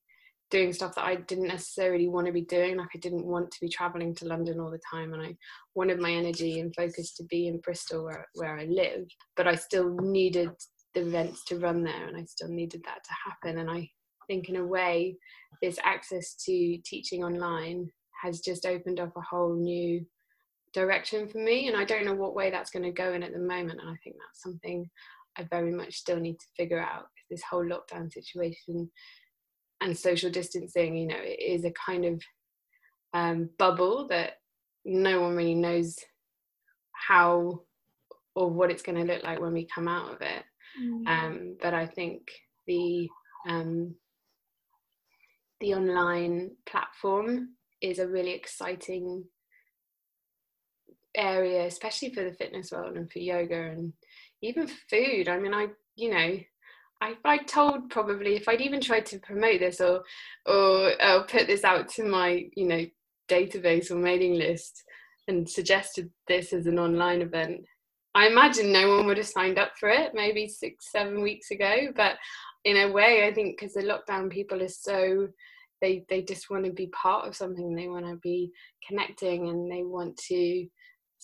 doing 0.49 0.73
stuff 0.73 0.95
that 0.95 1.05
i 1.05 1.15
didn't 1.15 1.47
necessarily 1.47 2.07
want 2.07 2.27
to 2.27 2.33
be 2.33 2.41
doing 2.41 2.77
like 2.77 2.89
i 2.95 2.99
didn't 2.99 3.25
want 3.25 3.49
to 3.51 3.59
be 3.61 3.69
traveling 3.69 4.13
to 4.13 4.25
london 4.25 4.59
all 4.59 4.71
the 4.71 4.79
time 4.91 5.13
and 5.13 5.21
i 5.21 5.35
wanted 5.75 5.99
my 5.99 6.11
energy 6.11 6.59
and 6.59 6.75
focus 6.75 7.13
to 7.15 7.23
be 7.25 7.47
in 7.47 7.59
bristol 7.59 8.03
where, 8.03 8.27
where 8.35 8.57
i 8.59 8.65
live 8.65 9.05
but 9.35 9.47
i 9.47 9.55
still 9.55 9.95
needed 10.01 10.49
the 10.93 11.01
events 11.01 11.43
to 11.45 11.57
run 11.57 11.83
there 11.83 12.07
and 12.07 12.17
i 12.17 12.23
still 12.25 12.49
needed 12.49 12.81
that 12.83 13.03
to 13.03 13.11
happen 13.25 13.59
and 13.59 13.69
i 13.69 13.87
think 14.27 14.49
in 14.49 14.57
a 14.57 14.65
way 14.65 15.15
this 15.61 15.77
access 15.83 16.35
to 16.35 16.77
teaching 16.85 17.23
online 17.23 17.89
has 18.21 18.39
just 18.39 18.65
opened 18.65 18.99
up 18.99 19.11
a 19.17 19.21
whole 19.21 19.55
new 19.55 20.05
direction 20.73 21.27
for 21.27 21.37
me 21.37 21.67
and 21.67 21.77
i 21.77 21.83
don't 21.83 22.05
know 22.05 22.15
what 22.15 22.35
way 22.35 22.49
that's 22.49 22.71
going 22.71 22.83
to 22.83 22.91
go 22.91 23.13
in 23.13 23.23
at 23.23 23.31
the 23.31 23.39
moment 23.39 23.79
and 23.79 23.89
i 23.89 23.95
think 24.03 24.15
that's 24.17 24.41
something 24.41 24.89
i 25.37 25.45
very 25.51 25.71
much 25.71 25.95
still 25.95 26.19
need 26.19 26.39
to 26.39 26.45
figure 26.57 26.81
out 26.81 27.05
this 27.29 27.43
whole 27.43 27.63
lockdown 27.63 28.11
situation 28.11 28.89
and 29.81 29.97
social 29.97 30.29
distancing 30.29 30.95
you 30.95 31.07
know 31.07 31.19
it 31.19 31.39
is 31.39 31.65
a 31.65 31.71
kind 31.71 32.05
of 32.05 32.21
um, 33.15 33.49
bubble 33.59 34.07
that 34.07 34.33
no 34.85 35.21
one 35.21 35.35
really 35.35 35.53
knows 35.53 35.97
how 36.93 37.61
or 38.35 38.49
what 38.49 38.71
it's 38.71 38.81
going 38.81 38.97
to 38.97 39.13
look 39.13 39.23
like 39.23 39.39
when 39.39 39.53
we 39.53 39.67
come 39.73 39.87
out 39.87 40.11
of 40.11 40.21
it 40.21 40.43
mm. 40.81 41.07
um, 41.07 41.55
but 41.61 41.73
i 41.73 41.85
think 41.85 42.21
the 42.65 43.07
um, 43.47 43.93
the 45.59 45.73
online 45.73 46.51
platform 46.65 47.49
is 47.81 47.99
a 47.99 48.07
really 48.07 48.31
exciting 48.31 49.25
area, 51.15 51.65
especially 51.65 52.13
for 52.13 52.23
the 52.23 52.33
fitness 52.33 52.71
world 52.71 52.97
and 52.97 53.11
for 53.11 53.19
yoga 53.19 53.61
and 53.71 53.93
even 54.41 54.67
food. 54.89 55.27
I 55.27 55.39
mean, 55.39 55.53
I, 55.53 55.67
you 55.95 56.11
know, 56.11 56.39
I, 57.01 57.15
I 57.25 57.37
told 57.39 57.89
probably 57.89 58.35
if 58.35 58.47
I'd 58.47 58.61
even 58.61 58.81
tried 58.81 59.05
to 59.07 59.19
promote 59.19 59.59
this 59.59 59.81
or, 59.81 60.03
or 60.45 60.91
uh, 61.01 61.23
put 61.23 61.47
this 61.47 61.63
out 61.63 61.89
to 61.89 62.03
my, 62.03 62.45
you 62.55 62.67
know, 62.67 62.85
database 63.29 63.91
or 63.91 63.95
mailing 63.95 64.35
list 64.35 64.83
and 65.27 65.49
suggested 65.49 66.09
this 66.27 66.53
as 66.53 66.65
an 66.65 66.79
online 66.79 67.21
event, 67.21 67.61
I 68.15 68.27
imagine 68.27 68.71
no 68.71 68.97
one 68.97 69.07
would 69.07 69.17
have 69.17 69.27
signed 69.27 69.57
up 69.57 69.71
for 69.79 69.89
it 69.89 70.11
maybe 70.13 70.47
six, 70.47 70.91
seven 70.91 71.21
weeks 71.21 71.51
ago. 71.51 71.87
But 71.95 72.17
in 72.63 72.77
a 72.77 72.91
way, 72.91 73.27
I 73.27 73.33
think 73.33 73.57
because 73.57 73.73
the 73.73 73.81
lockdown 73.81 74.29
people 74.29 74.61
are 74.61 74.67
so 74.67 75.27
they 75.81 76.05
they 76.09 76.21
just 76.21 76.49
want 76.49 76.63
to 76.65 76.71
be 76.71 76.87
part 76.87 77.27
of 77.27 77.35
something 77.35 77.75
they 77.75 77.89
want 77.89 78.05
to 78.05 78.15
be 78.17 78.51
connecting 78.87 79.49
and 79.49 79.69
they 79.69 79.83
want 79.83 80.15
to 80.29 80.65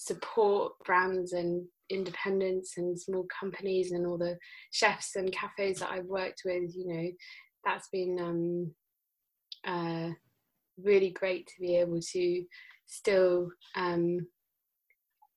support 0.02 0.72
brands 0.86 1.34
and 1.34 1.66
independents 1.90 2.78
and 2.78 2.98
small 2.98 3.26
companies 3.38 3.92
and 3.92 4.08
all 4.08 4.18
the 4.18 4.38
chefs 4.72 5.18
and 5.18 5.34
cafes 5.34 5.80
that 5.80 5.92
I've 5.92 6.06
worked 6.06 6.44
with 6.46 6.74
you 6.74 6.88
know 6.88 7.10
that's 7.66 7.90
been 7.90 8.18
um, 8.22 8.74
uh, 9.68 10.14
really 10.82 11.10
great 11.10 11.48
to 11.48 11.54
be 11.60 11.76
able 11.76 12.00
to 12.14 12.46
still 12.86 13.50
um, 13.76 14.26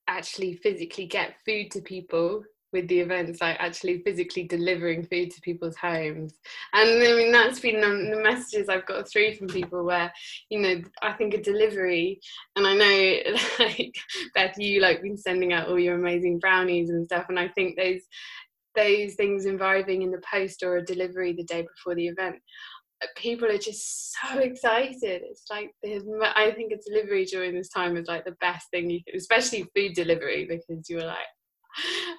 actually 0.07 0.55
physically 0.55 1.07
get 1.07 1.35
food 1.45 1.73
to 1.73 1.81
people 1.81 2.45
with 2.73 2.89
the 2.89 3.01
events 3.01 3.41
like 3.41 3.57
actually 3.59 4.03
physically 4.03 4.45
delivering 4.45 5.05
food 5.05 5.31
to 5.31 5.41
people's 5.41 5.77
homes 5.77 6.35
and 6.73 7.03
i 7.03 7.15
mean 7.15 7.33
that's 7.33 7.61
been 7.61 7.81
the 7.81 8.21
messages 8.23 8.69
i've 8.69 8.87
got 8.87 9.09
through 9.09 9.35
from 9.35 9.47
people 9.47 9.85
where 9.85 10.13
you 10.49 10.61
know 10.61 10.81
i 11.03 11.13
think 11.13 11.35
a 11.35 11.43
delivery 11.43 12.21
and 12.57 12.67
i 12.67 12.75
know 12.75 13.35
like 13.59 13.95
beth 14.35 14.59
you 14.59 14.81
like 14.81 15.03
been 15.03 15.17
sending 15.17 15.53
out 15.53 15.69
all 15.69 15.79
your 15.79 15.97
amazing 15.97 16.39
brownies 16.39 16.91
and 16.91 17.05
stuff 17.05 17.27
and 17.29 17.39
i 17.39 17.49
think 17.49 17.77
those 17.77 18.01
those 18.75 19.15
things 19.15 19.47
arriving 19.47 20.03
in 20.03 20.11
the 20.11 20.23
post 20.31 20.63
or 20.63 20.77
a 20.77 20.85
delivery 20.85 21.33
the 21.33 21.45
day 21.45 21.63
before 21.63 21.95
the 21.95 22.09
event 22.09 22.37
uh, 23.03 23.07
people 23.17 23.49
are 23.49 23.59
just 23.59 24.13
so 24.13 24.39
excited. 24.39 25.23
It's 25.25 25.45
like 25.51 25.71
I 25.85 26.53
think 26.55 26.73
a 26.73 26.77
delivery 26.89 27.25
during 27.25 27.55
this 27.55 27.69
time 27.69 27.97
is 27.97 28.07
like 28.07 28.25
the 28.25 28.37
best 28.41 28.71
thing 28.71 28.91
you 28.91 29.01
can, 29.05 29.17
especially 29.17 29.67
food 29.75 29.95
delivery 29.95 30.47
because 30.47 30.89
you're 30.89 31.05
like, 31.05 31.19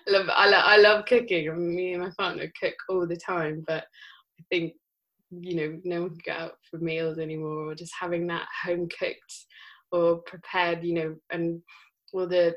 love, 0.08 0.28
I 0.30 0.50
love, 0.50 0.64
I 0.66 0.78
love 0.78 1.06
cooking. 1.06 1.76
Me 1.76 1.94
and 1.94 2.04
my 2.04 2.12
partner 2.18 2.52
cook 2.60 2.76
all 2.90 3.08
the 3.08 3.18
time, 3.18 3.64
but 3.68 3.86
I 4.40 4.44
think 4.50 4.74
you 5.32 5.56
know 5.56 5.80
no 5.84 6.02
one 6.04 6.10
can 6.12 6.20
go 6.26 6.32
out 6.34 6.54
for 6.70 6.78
meals 6.78 7.18
anymore, 7.18 7.72
or 7.72 7.76
just 7.76 7.94
having 8.00 8.28
that 8.28 8.48
home 8.64 8.88
cooked 9.00 9.46
or 9.92 10.18
prepared, 10.24 10.84
you 10.84 10.94
know, 10.94 11.16
and 11.32 11.62
all 12.14 12.28
the 12.28 12.56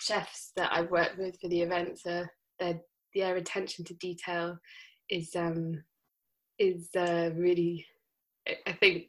chefs 0.00 0.52
that 0.56 0.72
I've 0.72 0.90
worked 0.90 1.18
with 1.18 1.38
for 1.40 1.48
the 1.48 1.62
events 1.62 2.06
are 2.06 2.30
their 2.58 2.80
their 3.14 3.36
attention 3.36 3.84
to 3.86 3.94
detail 3.94 4.58
is 5.08 5.34
um 5.34 5.82
is 6.58 6.88
uh, 6.96 7.30
really, 7.34 7.86
I 8.66 8.72
think, 8.72 9.06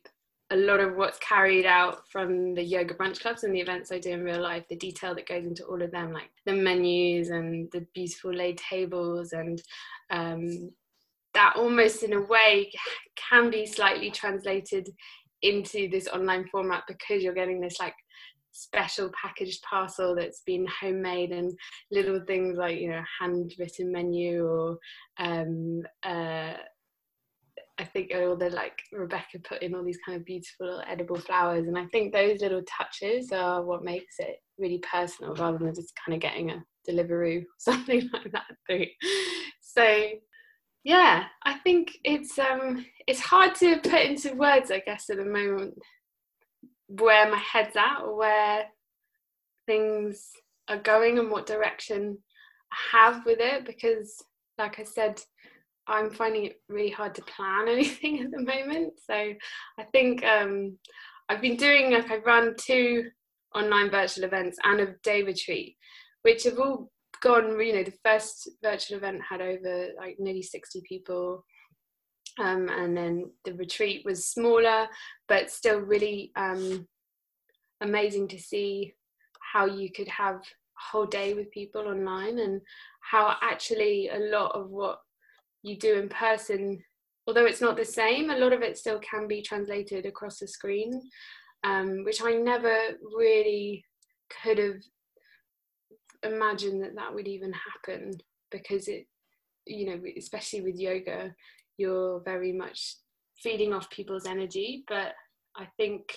a 0.51 0.56
lot 0.56 0.79
of 0.79 0.96
what's 0.96 1.20
carried 1.20 1.65
out 1.65 2.10
from 2.10 2.56
the 2.56 2.63
yoga 2.63 2.96
brunch 2.96 3.22
clubs 3.22 3.44
and 3.44 3.53
the 3.53 3.60
events 3.60 3.91
I 3.91 4.00
do 4.00 4.12
in 4.12 4.24
real 4.24 4.41
life, 4.41 4.63
the 4.68 4.75
detail 4.75 5.13
that 5.15 5.27
goes 5.27 5.46
into 5.46 5.63
all 5.65 5.82
of 5.82 5.91
them, 5.91 6.12
like 6.12 6.32
the 6.46 6.53
menus 6.53 7.29
and 7.29 7.70
the 7.72 7.86
beautiful 7.94 8.34
laid 8.34 8.58
tables, 8.58 9.32
and 9.34 9.62
um, 10.10 10.72
that 11.36 11.53
almost 11.56 12.03
in 12.03 12.13
a 12.13 12.22
way 12.22 12.72
can 13.15 13.51
be 13.51 13.65
slightly 13.65 14.10
translated 14.10 14.89
into 15.41 15.88
this 15.89 16.08
online 16.08 16.48
format 16.48 16.84
because 16.88 17.24
you're 17.24 17.34
getting 17.34 17.62
this 17.62 17.79
like 17.79 17.96
special 18.51 19.12
packaged 19.20 19.62
parcel 19.62 20.15
that's 20.15 20.41
been 20.41 20.65
homemade 20.82 21.32
and 21.32 21.53
little 21.91 22.20
things 22.25 22.58
like 22.58 22.79
you 22.79 22.89
know 22.89 23.03
handwritten 23.20 23.91
menu 23.91 24.46
or 24.46 24.77
um, 25.20 25.84
uh, 26.03 26.53
I 27.80 27.86
think 27.86 28.12
all 28.14 28.36
the 28.36 28.50
like 28.50 28.78
Rebecca 28.92 29.40
put 29.44 29.62
in 29.64 29.74
all 29.74 29.84
these 29.84 30.00
kind 30.06 30.18
of 30.18 30.26
beautiful 30.26 30.84
edible 30.88 31.18
flowers, 31.18 31.68
and 31.68 31.78
I 31.78 31.86
think 31.86 32.12
those 32.12 32.42
little 32.42 32.62
touches 32.64 33.32
are 33.32 33.64
what 33.64 33.84
makes 33.84 34.16
it 34.20 34.36
really 34.58 34.80
personal 34.80 35.34
rather 35.36 35.58
than 35.58 35.74
just 35.74 35.94
kind 36.06 36.16
of 36.16 36.22
getting 36.22 36.52
a 36.52 36.64
Deliveroo 36.88 37.46
something 37.58 38.10
like 38.12 38.32
that 38.34 38.46
through. 38.68 38.86
So 39.62 40.10
yeah, 40.84 41.26
I 41.44 41.54
think 41.60 41.92
it's 42.04 42.38
um 42.38 42.86
it's 43.08 43.22
hard 43.22 43.56
to 43.56 43.80
put 43.80 44.02
into 44.02 44.36
words, 44.36 44.72
I 44.72 44.80
guess, 44.80 45.10
at 45.10 45.18
the 45.18 45.26
moment 45.26 45.76
where 46.88 47.32
my 47.32 47.38
head's 47.38 47.76
at 47.76 48.02
or 48.04 48.18
where 48.18 48.66
things 49.68 50.32
are 50.68 50.80
going 50.80 51.20
and 51.20 51.30
what 51.30 51.46
direction 51.46 52.18
I 52.72 52.98
have 52.98 53.26
with 53.26 53.40
it 53.40 53.66
because 53.66 54.16
like 54.58 54.80
I 54.80 54.84
said 54.84 55.22
I'm 55.89 56.12
finding 56.12 56.46
it 56.46 56.62
really 56.69 56.91
hard 56.91 57.15
to 57.15 57.22
plan 57.24 57.67
anything 57.69 58.22
at 58.22 58.31
the 58.31 58.41
moment. 58.41 58.93
So 59.05 59.13
I 59.13 59.84
think 59.91 60.24
um, 60.24 60.78
I've 61.28 61.41
been 61.41 61.58
doing 61.58 61.91
like 61.91 62.10
I've 62.12 62.25
run 62.25 62.56
two 62.58 63.10
online 63.56 63.89
virtual 63.89 64.25
events 64.25 64.58
and 64.63 64.80
a 64.80 64.95
day 65.04 65.23
retreat, 65.23 65.75
which 66.21 66.43
have 66.43 66.60
all 66.60 66.91
gone. 67.21 67.60
You 67.60 67.73
know, 67.73 67.84
the 67.84 67.97
first 68.04 68.49
virtual 68.63 68.97
event 68.97 69.21
had 69.28 69.41
over 69.41 69.89
like 69.97 70.17
nearly 70.19 70.43
60 70.43 70.82
people. 70.88 71.43
Um, 72.39 72.69
and 72.69 72.95
then 72.95 73.32
the 73.43 73.54
retreat 73.54 74.04
was 74.06 74.30
smaller, 74.30 74.88
but 75.28 75.52
still 75.52 75.80
really 75.80 76.32
um, 76.38 76.88
amazing 77.82 78.30
to 78.30 78.39
see 78.39 78.93
how 79.52 79.65
you 79.65 79.91
could 79.91 80.08
have 80.08 80.36
a 80.36 80.41
whole 80.91 81.06
day 81.06 81.34
with 81.34 81.52
people 81.52 81.82
online 81.82 82.39
and 82.39 82.62
how 83.02 83.36
actually 83.41 84.10
a 84.10 84.19
lot 84.19 84.56
of 84.56 84.69
what 84.69 84.99
you 85.63 85.78
do 85.78 86.00
in 86.00 86.10
person 86.10 86.82
although 87.28 87.45
it's 87.45 87.62
not 87.62 87.78
the 87.78 87.86
same 87.86 88.30
a 88.30 88.38
lot 88.38 88.54
of 88.54 88.62
it 88.62 88.78
still 88.78 89.00
can 89.00 89.28
be 89.28 89.41
translated 89.41 90.06
across 90.06 90.39
the 90.39 90.48
screen 90.48 91.02
um, 91.63 92.04
which 92.04 92.22
i 92.24 92.34
never 92.34 92.76
really 93.15 93.84
could 94.43 94.58
have 94.58 94.82
imagined 96.24 96.84
that 96.84 96.95
that 96.95 97.13
would 97.13 97.28
even 97.28 97.54
happen 97.54 98.12
because 98.52 98.88
it 98.88 99.06
you 99.65 99.86
know 99.86 100.02
especially 100.17 100.62
with 100.62 100.80
yoga 100.80 101.34
you're 101.78 102.19
very 102.22 102.52
much 102.52 102.95
feeding 103.38 103.74
off 103.74 103.89
people's 103.89 104.26
energy. 104.26 104.84
But 104.88 105.13
i 105.56 105.67
think 105.78 106.13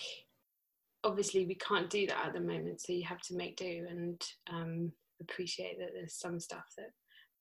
obviously 1.04 1.46
we 1.46 1.54
can't 1.54 1.90
do 1.90 2.06
that 2.06 2.26
at 2.26 2.32
the 2.32 2.40
moment 2.40 2.80
so 2.80 2.92
you 2.92 3.04
have 3.04 3.20
to 3.20 3.34
make 3.34 3.56
do 3.56 3.86
and 3.88 4.22
um, 4.52 4.92
appreciate 5.20 5.78
that 5.78 5.90
there's 5.94 6.14
some 6.14 6.38
stuff 6.38 6.64
that 6.76 6.90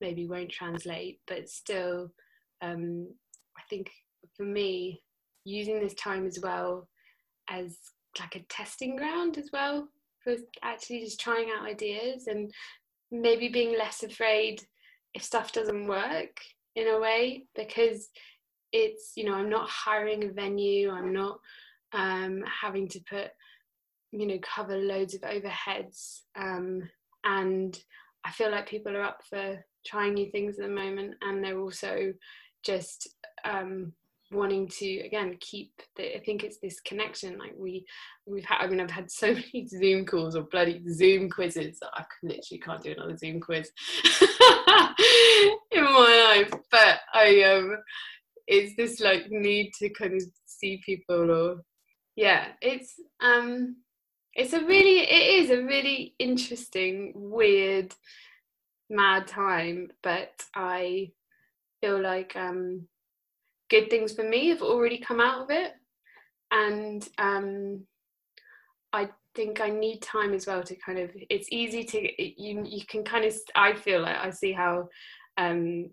maybe 0.02 0.26
won't 0.26 0.50
translate, 0.50 1.20
but 1.26 1.48
still, 1.48 2.12
um, 2.60 3.08
I 3.56 3.62
think 3.70 3.90
for 4.36 4.44
me, 4.44 5.00
using 5.44 5.80
this 5.80 5.94
time 5.94 6.26
as 6.26 6.38
well 6.42 6.88
as 7.48 7.78
like 8.20 8.36
a 8.36 8.44
testing 8.48 8.96
ground 8.96 9.38
as 9.38 9.48
well 9.52 9.88
for 10.22 10.34
actually 10.62 11.00
just 11.00 11.20
trying 11.20 11.48
out 11.50 11.66
ideas 11.66 12.26
and 12.26 12.52
maybe 13.10 13.48
being 13.48 13.76
less 13.76 14.02
afraid 14.02 14.62
if 15.14 15.22
stuff 15.22 15.52
doesn't 15.52 15.88
work 15.88 16.36
in 16.76 16.88
a 16.88 17.00
way 17.00 17.44
because 17.54 18.08
it's 18.72 19.12
you 19.16 19.24
know 19.24 19.34
i'm 19.34 19.50
not 19.50 19.68
hiring 19.68 20.24
a 20.24 20.32
venue 20.32 20.90
i'm 20.90 21.12
not 21.12 21.38
um, 21.94 22.42
having 22.62 22.88
to 22.88 23.00
put 23.00 23.28
you 24.12 24.26
know 24.26 24.38
cover 24.42 24.76
loads 24.76 25.14
of 25.14 25.20
overheads 25.22 26.20
um, 26.36 26.82
and 27.24 27.78
i 28.24 28.30
feel 28.30 28.50
like 28.50 28.68
people 28.68 28.96
are 28.96 29.02
up 29.02 29.20
for 29.28 29.62
trying 29.84 30.14
new 30.14 30.30
things 30.30 30.58
at 30.58 30.66
the 30.66 30.72
moment 30.72 31.14
and 31.22 31.42
they're 31.42 31.60
also 31.60 32.12
just 32.64 33.08
um, 33.44 33.92
wanting 34.32 34.66
to 34.66 34.98
again 35.00 35.36
keep 35.40 35.72
the, 35.96 36.16
i 36.16 36.20
think 36.20 36.42
it's 36.42 36.58
this 36.58 36.80
connection 36.80 37.38
like 37.38 37.52
we 37.56 37.84
we've 38.26 38.44
had 38.44 38.62
i 38.62 38.66
mean 38.66 38.80
i've 38.80 38.90
had 38.90 39.10
so 39.10 39.26
many 39.34 39.66
zoom 39.66 40.04
calls 40.06 40.34
or 40.34 40.42
bloody 40.44 40.82
zoom 40.90 41.28
quizzes 41.28 41.78
that 41.80 41.90
i 41.94 42.04
literally 42.22 42.60
can't 42.60 42.82
do 42.82 42.92
another 42.92 43.16
zoom 43.16 43.40
quiz 43.40 43.70
in 45.70 45.84
my 45.84 46.44
life. 46.50 46.60
But 46.70 47.00
i 47.12 47.42
um 47.42 47.76
it's 48.46 48.74
this 48.76 49.00
like 49.00 49.30
need 49.30 49.72
to 49.78 49.88
kind 49.90 50.14
of 50.14 50.22
see 50.46 50.80
people 50.84 51.30
or 51.30 51.60
yeah 52.16 52.48
it's 52.60 52.94
um 53.20 53.76
it's 54.34 54.52
a 54.52 54.64
really 54.64 55.00
it 55.00 55.42
is 55.42 55.50
a 55.50 55.62
really 55.62 56.14
interesting 56.18 57.12
weird 57.14 57.94
mad 58.92 59.26
time, 59.26 59.90
but 60.02 60.44
I 60.54 61.10
feel 61.80 62.00
like 62.00 62.36
um, 62.36 62.86
good 63.70 63.90
things 63.90 64.12
for 64.12 64.22
me 64.22 64.50
have 64.50 64.62
already 64.62 64.98
come 64.98 65.20
out 65.20 65.42
of 65.42 65.50
it, 65.50 65.72
and 66.52 67.08
um, 67.18 67.84
I 68.92 69.08
think 69.34 69.60
I 69.60 69.70
need 69.70 70.02
time 70.02 70.34
as 70.34 70.46
well 70.46 70.62
to 70.62 70.76
kind 70.76 70.98
of. 70.98 71.10
It's 71.30 71.48
easy 71.50 71.82
to 71.84 72.22
you 72.40 72.64
you 72.64 72.84
can 72.86 73.02
kind 73.02 73.24
of. 73.24 73.34
I 73.56 73.74
feel 73.74 74.02
like 74.02 74.16
I 74.16 74.30
see 74.30 74.52
how 74.52 74.88
um, 75.38 75.90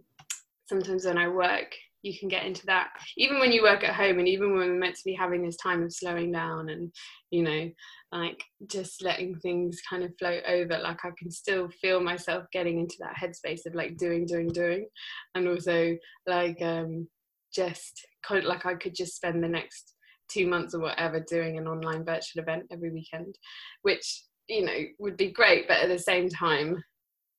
sometimes 0.67 1.05
when 1.05 1.17
I 1.17 1.27
work 1.29 1.73
you 2.01 2.17
can 2.17 2.29
get 2.29 2.45
into 2.45 2.65
that. 2.65 2.89
Even 3.17 3.39
when 3.39 3.51
you 3.51 3.61
work 3.61 3.83
at 3.83 3.95
home 3.95 4.19
and 4.19 4.27
even 4.27 4.51
when 4.51 4.69
we're 4.69 4.79
meant 4.79 4.95
to 4.95 5.03
be 5.05 5.13
having 5.13 5.43
this 5.43 5.57
time 5.57 5.83
of 5.83 5.93
slowing 5.93 6.31
down 6.31 6.69
and 6.69 6.91
you 7.31 7.43
know 7.43 7.69
like 8.11 8.43
just 8.67 9.03
letting 9.03 9.35
things 9.35 9.81
kind 9.87 10.03
of 10.03 10.11
float 10.17 10.41
over 10.47 10.79
like 10.79 11.05
i 11.05 11.09
can 11.17 11.29
still 11.29 11.69
feel 11.81 11.99
myself 11.99 12.43
getting 12.51 12.79
into 12.79 12.95
that 12.99 13.15
headspace 13.15 13.65
of 13.65 13.75
like 13.75 13.97
doing 13.97 14.25
doing 14.25 14.47
doing. 14.47 14.87
And 15.35 15.47
also 15.47 15.95
like 16.25 16.61
um 16.61 17.07
just 17.53 18.07
kind 18.25 18.39
of 18.39 18.45
like 18.45 18.65
i 18.65 18.75
could 18.75 18.95
just 18.95 19.15
spend 19.15 19.43
the 19.43 19.47
next 19.47 19.95
two 20.29 20.47
months 20.47 20.75
or 20.75 20.81
whatever 20.81 21.19
doing 21.19 21.57
an 21.57 21.67
online 21.67 22.05
virtual 22.05 22.43
event 22.43 22.63
every 22.71 22.91
weekend 22.91 23.35
which 23.81 24.23
you 24.47 24.63
know 24.63 24.77
would 24.99 25.17
be 25.17 25.31
great 25.31 25.67
but 25.67 25.77
at 25.77 25.89
the 25.89 25.97
same 25.97 26.29
time 26.29 26.81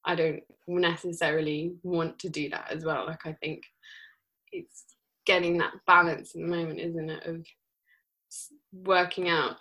i 0.04 0.14
don't 0.14 0.40
necessarily 0.66 1.74
want 1.82 2.18
to 2.18 2.28
do 2.28 2.48
that 2.48 2.70
as 2.70 2.84
well. 2.84 3.06
Like 3.06 3.24
i 3.24 3.32
think 3.42 3.62
it's 4.52 4.84
getting 5.26 5.58
that 5.58 5.72
balance 5.86 6.34
in 6.34 6.42
the 6.42 6.56
moment, 6.56 6.80
isn't 6.80 7.10
it? 7.10 7.26
Of 7.26 7.46
working 8.72 9.28
out 9.28 9.56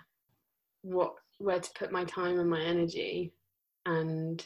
what 0.82 1.14
where 1.40 1.60
to 1.60 1.70
put 1.78 1.92
my 1.92 2.04
time 2.04 2.40
and 2.40 2.50
my 2.50 2.62
energy 2.62 3.34
and 3.86 4.46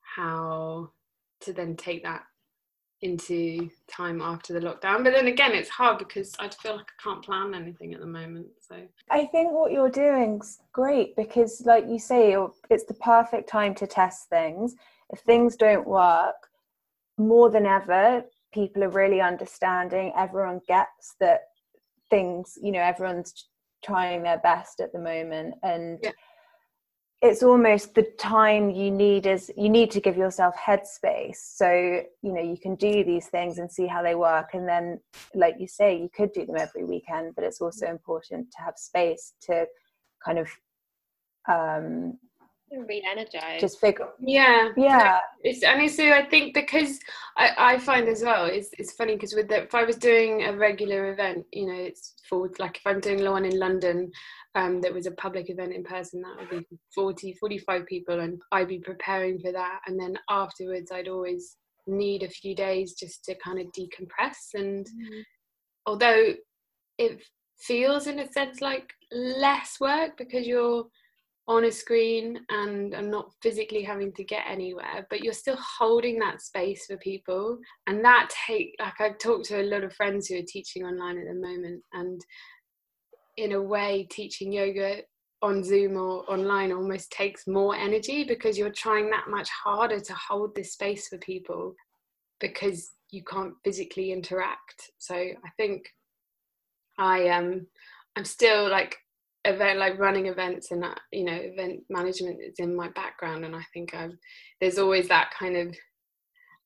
how 0.00 0.90
to 1.40 1.52
then 1.52 1.76
take 1.76 2.02
that 2.02 2.22
into 3.02 3.70
time 3.88 4.20
after 4.22 4.52
the 4.52 4.60
lockdown. 4.60 5.04
But 5.04 5.12
then 5.12 5.26
again, 5.26 5.52
it's 5.52 5.68
hard 5.68 5.98
because 5.98 6.34
I 6.38 6.48
feel 6.48 6.76
like 6.76 6.86
I 6.86 7.02
can't 7.02 7.24
plan 7.24 7.54
anything 7.54 7.94
at 7.94 8.00
the 8.00 8.06
moment. 8.06 8.46
So 8.66 8.76
I 9.10 9.26
think 9.26 9.52
what 9.52 9.72
you're 9.72 9.90
doing's 9.90 10.60
great 10.72 11.14
because, 11.16 11.62
like 11.66 11.86
you 11.88 11.98
say, 11.98 12.36
it's 12.70 12.84
the 12.84 12.94
perfect 12.94 13.48
time 13.48 13.74
to 13.76 13.86
test 13.86 14.28
things. 14.28 14.74
If 15.10 15.20
things 15.20 15.56
don't 15.56 15.86
work, 15.86 16.34
more 17.18 17.50
than 17.50 17.66
ever, 17.66 18.24
people 18.56 18.82
are 18.82 18.88
really 18.88 19.20
understanding. 19.20 20.12
Everyone 20.16 20.60
gets 20.66 21.14
that 21.20 21.40
things, 22.10 22.58
you 22.62 22.72
know, 22.72 22.80
everyone's 22.80 23.48
trying 23.84 24.22
their 24.22 24.38
best 24.38 24.80
at 24.80 24.92
the 24.92 24.98
moment, 24.98 25.54
and. 25.62 25.98
Yeah 26.02 26.10
it's 27.22 27.42
almost 27.42 27.94
the 27.94 28.06
time 28.18 28.70
you 28.70 28.90
need 28.90 29.26
is 29.26 29.50
you 29.56 29.70
need 29.70 29.90
to 29.90 30.00
give 30.00 30.16
yourself 30.16 30.54
headspace 30.54 31.36
so 31.36 31.68
you 32.22 32.32
know 32.32 32.42
you 32.42 32.58
can 32.58 32.74
do 32.74 33.02
these 33.04 33.26
things 33.28 33.58
and 33.58 33.72
see 33.72 33.86
how 33.86 34.02
they 34.02 34.14
work 34.14 34.50
and 34.52 34.68
then 34.68 35.00
like 35.34 35.54
you 35.58 35.66
say 35.66 35.98
you 35.98 36.10
could 36.14 36.32
do 36.32 36.44
them 36.44 36.56
every 36.56 36.84
weekend 36.84 37.34
but 37.34 37.42
it's 37.42 37.60
also 37.60 37.86
important 37.86 38.46
to 38.52 38.62
have 38.62 38.74
space 38.76 39.32
to 39.40 39.66
kind 40.24 40.38
of 40.38 40.48
um 41.48 42.18
re-energize 42.88 43.60
just 43.60 43.80
figure 43.80 44.08
yeah. 44.20 44.70
yeah. 44.76 45.20
It's 45.42 45.62
and 45.62 45.82
it's 45.82 45.96
so 45.96 46.10
i 46.10 46.24
think 46.24 46.52
because 46.52 46.98
i 47.36 47.50
i 47.56 47.78
find 47.78 48.08
as 48.08 48.22
well 48.22 48.46
it's 48.46 48.70
it's 48.78 48.92
funny 48.92 49.14
because 49.14 49.34
with 49.34 49.48
the, 49.48 49.62
if 49.62 49.74
i 49.74 49.84
was 49.84 49.96
doing 49.96 50.42
a 50.42 50.56
regular 50.56 51.12
event 51.12 51.44
you 51.52 51.66
know 51.66 51.80
it's 51.80 52.14
for 52.28 52.50
like 52.58 52.76
if 52.78 52.82
i'm 52.84 52.98
doing 52.98 53.24
one 53.24 53.44
in 53.44 53.56
london 53.58 54.10
um 54.56 54.80
that 54.80 54.92
was 54.92 55.06
a 55.06 55.12
public 55.12 55.48
event 55.48 55.72
in 55.72 55.84
person 55.84 56.22
that 56.22 56.36
would 56.38 56.50
be 56.50 56.66
40 56.94 57.34
45 57.38 57.86
people 57.86 58.18
and 58.18 58.40
i'd 58.52 58.68
be 58.68 58.80
preparing 58.80 59.38
for 59.38 59.52
that. 59.52 59.80
And 59.86 59.98
then 59.98 60.18
afterwards 60.28 60.90
i'd 60.90 61.08
always 61.08 61.56
need 61.86 62.22
a 62.22 62.28
few 62.28 62.54
days 62.54 62.94
just 62.94 63.24
to 63.24 63.34
kind 63.36 63.58
of 63.58 63.66
decompress. 63.66 64.54
And 64.54 64.86
mm. 64.86 65.22
although 65.86 66.34
it 66.98 67.22
feels 67.58 68.06
in 68.06 68.18
a 68.18 68.32
sense 68.32 68.60
like 68.60 68.92
less 69.12 69.76
work 69.80 70.12
because 70.18 70.46
you're 70.46 70.84
on 71.48 71.64
a 71.64 71.70
screen 71.70 72.40
and 72.50 72.94
I'm 72.94 73.10
not 73.10 73.30
physically 73.40 73.82
having 73.82 74.12
to 74.14 74.24
get 74.24 74.42
anywhere, 74.48 75.06
but 75.10 75.22
you're 75.22 75.32
still 75.32 75.58
holding 75.78 76.18
that 76.18 76.42
space 76.42 76.86
for 76.86 76.96
people. 76.96 77.58
And 77.86 78.04
that 78.04 78.30
take 78.46 78.74
like 78.80 79.00
I've 79.00 79.18
talked 79.18 79.46
to 79.46 79.60
a 79.60 79.70
lot 79.70 79.84
of 79.84 79.94
friends 79.94 80.26
who 80.26 80.38
are 80.38 80.46
teaching 80.46 80.84
online 80.84 81.18
at 81.18 81.26
the 81.26 81.34
moment 81.34 81.82
and 81.92 82.20
in 83.36 83.52
a 83.52 83.62
way 83.62 84.08
teaching 84.10 84.52
yoga 84.52 85.02
on 85.42 85.62
Zoom 85.62 85.96
or 85.96 86.28
online 86.30 86.72
almost 86.72 87.12
takes 87.12 87.46
more 87.46 87.76
energy 87.76 88.24
because 88.24 88.58
you're 88.58 88.70
trying 88.70 89.10
that 89.10 89.28
much 89.28 89.48
harder 89.50 90.00
to 90.00 90.14
hold 90.14 90.54
this 90.54 90.72
space 90.72 91.08
for 91.08 91.18
people 91.18 91.74
because 92.40 92.90
you 93.10 93.22
can't 93.22 93.54
physically 93.62 94.10
interact. 94.10 94.90
So 94.98 95.14
I 95.14 95.50
think 95.56 95.86
I 96.98 97.20
am 97.20 97.44
um, 97.44 97.66
I'm 98.16 98.24
still 98.24 98.68
like 98.70 98.96
event 99.46 99.78
like 99.78 99.98
running 99.98 100.26
events 100.26 100.70
and 100.70 100.84
you 101.12 101.24
know 101.24 101.34
event 101.34 101.80
management 101.88 102.38
is 102.42 102.58
in 102.58 102.76
my 102.76 102.88
background. 102.90 103.44
And 103.44 103.54
i 103.54 103.62
think 103.72 103.94
i'm 103.94 104.18
there's 104.60 104.78
always 104.78 105.08
that 105.08 105.30
kind 105.38 105.56
of 105.56 105.76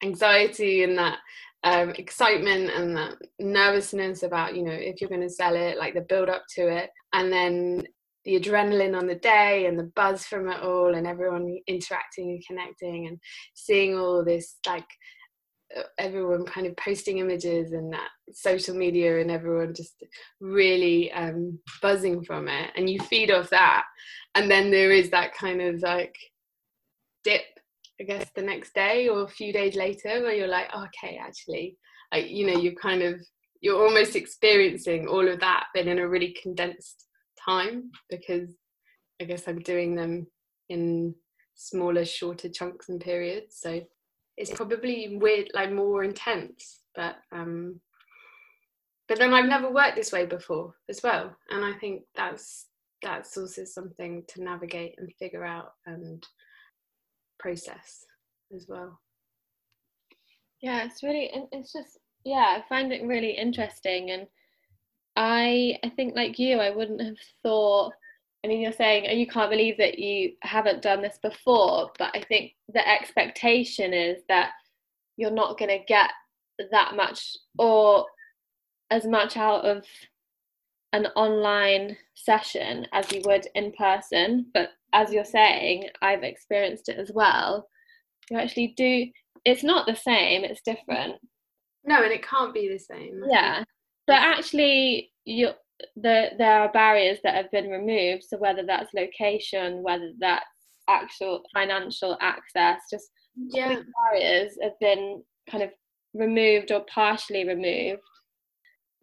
anxiety 0.03 0.83
and 0.83 0.99
that 0.99 1.19
um, 1.63 1.91
excitement 1.91 2.71
and 2.71 2.97
that 2.97 3.17
nervousness 3.39 4.23
about 4.23 4.57
you 4.57 4.63
know 4.63 4.73
if 4.73 5.01
you're 5.01 5.11
going 5.11 5.21
to 5.21 5.29
sell 5.29 5.55
it 5.55 5.77
like 5.79 5.95
the 5.95 6.01
build 6.01 6.29
up 6.29 6.45
to 6.57 6.69
it. 6.69 6.91
And 7.13 7.33
then 7.33 7.83
the 8.25 8.39
adrenaline 8.39 8.97
on 8.97 9.07
the 9.07 9.15
day 9.17 9.67
and 9.67 9.79
the 9.79 9.91
buzz 9.97 10.25
from 10.25 10.49
it 10.49 10.61
all 10.63 10.95
and 10.95 11.07
everyone 11.07 11.59
interacting 11.67 12.31
and 12.31 12.47
connecting 12.47 13.07
and 13.07 13.19
seeing 13.55 13.97
all 13.97 14.25
this 14.25 14.59
like 14.67 14.87
everyone 15.99 16.45
kind 16.45 16.67
of 16.67 16.77
posting 16.77 17.19
images 17.19 17.73
and 17.73 17.93
that 17.93 18.09
social 18.33 18.75
media 18.75 19.21
and 19.21 19.31
everyone 19.31 19.75
just 19.75 20.03
really 20.41 21.13
um, 21.13 21.59
buzzing 21.81 22.25
from 22.25 22.49
it 22.49 22.71
and 22.77 22.89
you 22.89 22.99
feed 23.01 23.31
off 23.31 23.51
that. 23.51 23.85
And 24.35 24.51
then 24.51 24.71
there 24.71 24.93
is 24.93 25.11
that 25.11 25.35
kind 25.35 25.61
of 25.61 25.81
like 25.81 26.17
dip 27.23 27.43
i 28.01 28.05
guess 28.05 28.31
the 28.35 28.41
next 28.41 28.73
day 28.75 29.07
or 29.07 29.25
a 29.25 29.29
few 29.29 29.53
days 29.53 29.77
later 29.77 30.23
where 30.23 30.33
you're 30.33 30.49
like 30.49 30.69
oh, 30.73 30.85
okay 30.85 31.21
actually 31.23 31.77
like 32.11 32.31
you 32.31 32.47
know 32.47 32.59
you're 32.59 32.73
kind 32.81 33.03
of 33.03 33.21
you're 33.61 33.85
almost 33.85 34.17
experiencing 34.17 35.07
all 35.07 35.29
of 35.29 35.39
that 35.39 35.67
but 35.75 35.87
in 35.87 35.99
a 35.99 36.09
really 36.09 36.35
condensed 36.43 37.09
time 37.39 37.91
because 38.09 38.57
i 39.21 39.25
guess 39.25 39.47
i'm 39.47 39.59
doing 39.59 39.95
them 39.95 40.27
in 40.71 41.15
smaller 41.61 42.07
shorter 42.07 42.49
chunks 42.49 42.89
and 42.89 43.01
periods. 43.01 43.59
So 43.61 43.83
it's 44.41 44.51
probably 44.51 45.19
weird, 45.21 45.51
like 45.55 45.71
more 45.71 46.03
intense. 46.03 46.81
But 46.95 47.17
um, 47.31 47.81
but 49.07 49.19
then 49.19 49.35
I've 49.35 49.49
never 49.49 49.71
worked 49.71 49.97
this 49.97 50.13
way 50.13 50.25
before 50.25 50.75
as 50.89 51.03
well, 51.03 51.37
and 51.51 51.65
I 51.65 51.75
think 51.79 52.03
that's 52.17 52.67
that's 53.03 53.37
also 53.37 53.65
something 53.65 54.25
to 54.29 54.43
navigate 54.43 54.95
and 54.99 55.13
figure 55.19 55.45
out 55.45 55.73
and 55.87 56.27
process 57.39 58.05
as 58.55 58.67
well. 58.69 58.99
Yeah, 60.63 60.85
it's 60.85 61.03
really 61.03 61.31
it's 61.53 61.73
just 61.73 61.99
yeah, 62.25 62.59
I 62.59 62.65
find 62.69 62.93
it 62.93 63.07
really 63.07 63.31
interesting 63.31 64.11
and 64.11 64.27
I 65.17 65.79
I 65.85 65.91
think 65.91 66.15
like 66.17 66.39
you, 66.39 66.59
I 66.59 66.71
wouldn't 66.71 67.03
have 67.03 67.17
thought 67.43 67.93
I 68.45 68.49
mean, 68.49 68.61
you're 68.61 68.73
saying 68.73 69.07
oh, 69.09 69.13
you 69.13 69.27
can't 69.27 69.51
believe 69.51 69.77
that 69.79 69.99
you 69.99 70.33
haven't 70.43 70.83
done 70.83 71.03
this 71.03 71.19
before, 71.23 71.91
but 71.99 72.11
I 72.15 72.23
think 72.23 72.53
the 72.73 72.87
expectation 72.87 73.93
is 73.93 74.23
that 74.29 74.53
you're 75.17 75.31
not 75.31 75.59
going 75.59 75.71
to 75.71 75.85
get 75.85 76.11
that 76.71 76.95
much 76.97 77.37
or 77.59 78.07
as 78.91 79.07
much 79.07 79.37
out 79.37 79.65
of 79.65 79.85
an 80.93 81.07
online 81.17 81.97
session 82.15 82.87
as 82.93 83.11
you 83.13 83.23
would 83.25 83.47
in 83.55 83.73
person. 83.73 84.47
But 84.53 84.71
as 84.93 85.13
you're 85.13 85.25
saying, 85.25 85.89
I've 86.03 86.23
experienced 86.23 86.89
it 86.89 86.99
as 86.99 87.13
well. 87.15 87.69
You 88.31 88.39
actually 88.39 88.75
do, 88.77 89.07
it's 89.45 89.63
not 89.63 89.87
the 89.87 89.95
same, 89.95 90.45
it's 90.45 90.63
different. 90.63 91.17
No, 91.85 92.03
and 92.03 92.13
it 92.13 92.27
can't 92.27 92.55
be 92.55 92.69
the 92.69 92.79
same. 92.79 93.23
Yeah. 93.29 93.65
But 94.07 94.17
actually, 94.17 95.13
you 95.25 95.51
the, 95.97 96.31
there 96.39 96.61
are 96.61 96.73
barriers 96.73 97.19
that 97.25 97.35
have 97.35 97.51
been 97.51 97.69
removed. 97.69 98.25
So 98.25 98.39
whether 98.39 98.65
that's 98.67 98.93
location, 98.95 99.83
whether 99.83 100.13
that's 100.19 100.45
actual 100.89 101.43
financial 101.55 102.17
access, 102.21 102.81
just 102.91 103.11
yeah. 103.37 103.81
barriers 104.11 104.57
have 104.63 104.79
been 104.81 105.23
kind 105.51 105.63
of 105.63 105.71
removed 106.15 106.73
or 106.73 106.85
partially 106.93 107.47
removed. 107.47 108.03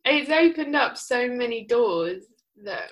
It's 0.06 0.30
opened 0.30 0.76
up 0.76 0.98
so 0.98 1.28
many 1.28 1.66
doors 1.66 2.24
that 2.64 2.92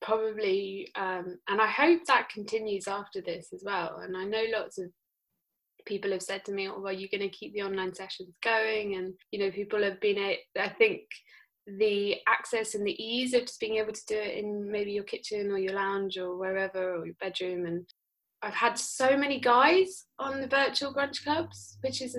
probably, 0.00 0.88
um, 0.96 1.38
and 1.48 1.60
I 1.60 1.68
hope 1.68 2.00
that 2.06 2.28
continues 2.28 2.88
after 2.88 3.20
this 3.20 3.48
as 3.54 3.62
well. 3.64 4.00
And 4.02 4.16
I 4.16 4.24
know 4.24 4.44
lots 4.52 4.78
of 4.78 4.86
people 5.86 6.10
have 6.12 6.22
said 6.22 6.44
to 6.44 6.52
me, 6.52 6.68
"Oh, 6.68 6.80
well, 6.80 6.92
you're 6.92 7.08
going 7.10 7.28
to 7.28 7.36
keep 7.36 7.54
the 7.54 7.62
online 7.62 7.94
sessions 7.94 8.34
going," 8.42 8.96
and 8.96 9.14
you 9.30 9.38
know, 9.38 9.50
people 9.50 9.82
have 9.82 10.00
been. 10.00 10.18
I 10.58 10.68
think 10.68 11.02
the 11.66 12.16
access 12.26 12.74
and 12.74 12.86
the 12.86 13.02
ease 13.02 13.34
of 13.34 13.42
just 13.42 13.60
being 13.60 13.76
able 13.76 13.92
to 13.92 14.06
do 14.06 14.16
it 14.16 14.36
in 14.36 14.70
maybe 14.70 14.92
your 14.92 15.04
kitchen 15.04 15.50
or 15.50 15.58
your 15.58 15.74
lounge 15.74 16.18
or 16.18 16.36
wherever 16.36 16.96
or 16.96 17.06
your 17.06 17.14
bedroom 17.20 17.66
and 17.66 17.86
I've 18.42 18.54
had 18.54 18.76
so 18.76 19.16
many 19.16 19.38
guys 19.38 20.06
on 20.18 20.40
the 20.40 20.48
virtual 20.48 20.92
brunch 20.92 21.22
clubs 21.22 21.78
which 21.82 22.02
is 22.02 22.18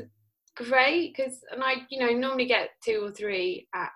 great 0.56 1.14
because 1.16 1.40
and 1.52 1.62
I 1.62 1.74
you 1.90 2.00
know 2.00 2.12
normally 2.12 2.46
get 2.46 2.70
two 2.86 3.04
or 3.04 3.12
three 3.12 3.68
at 3.76 3.90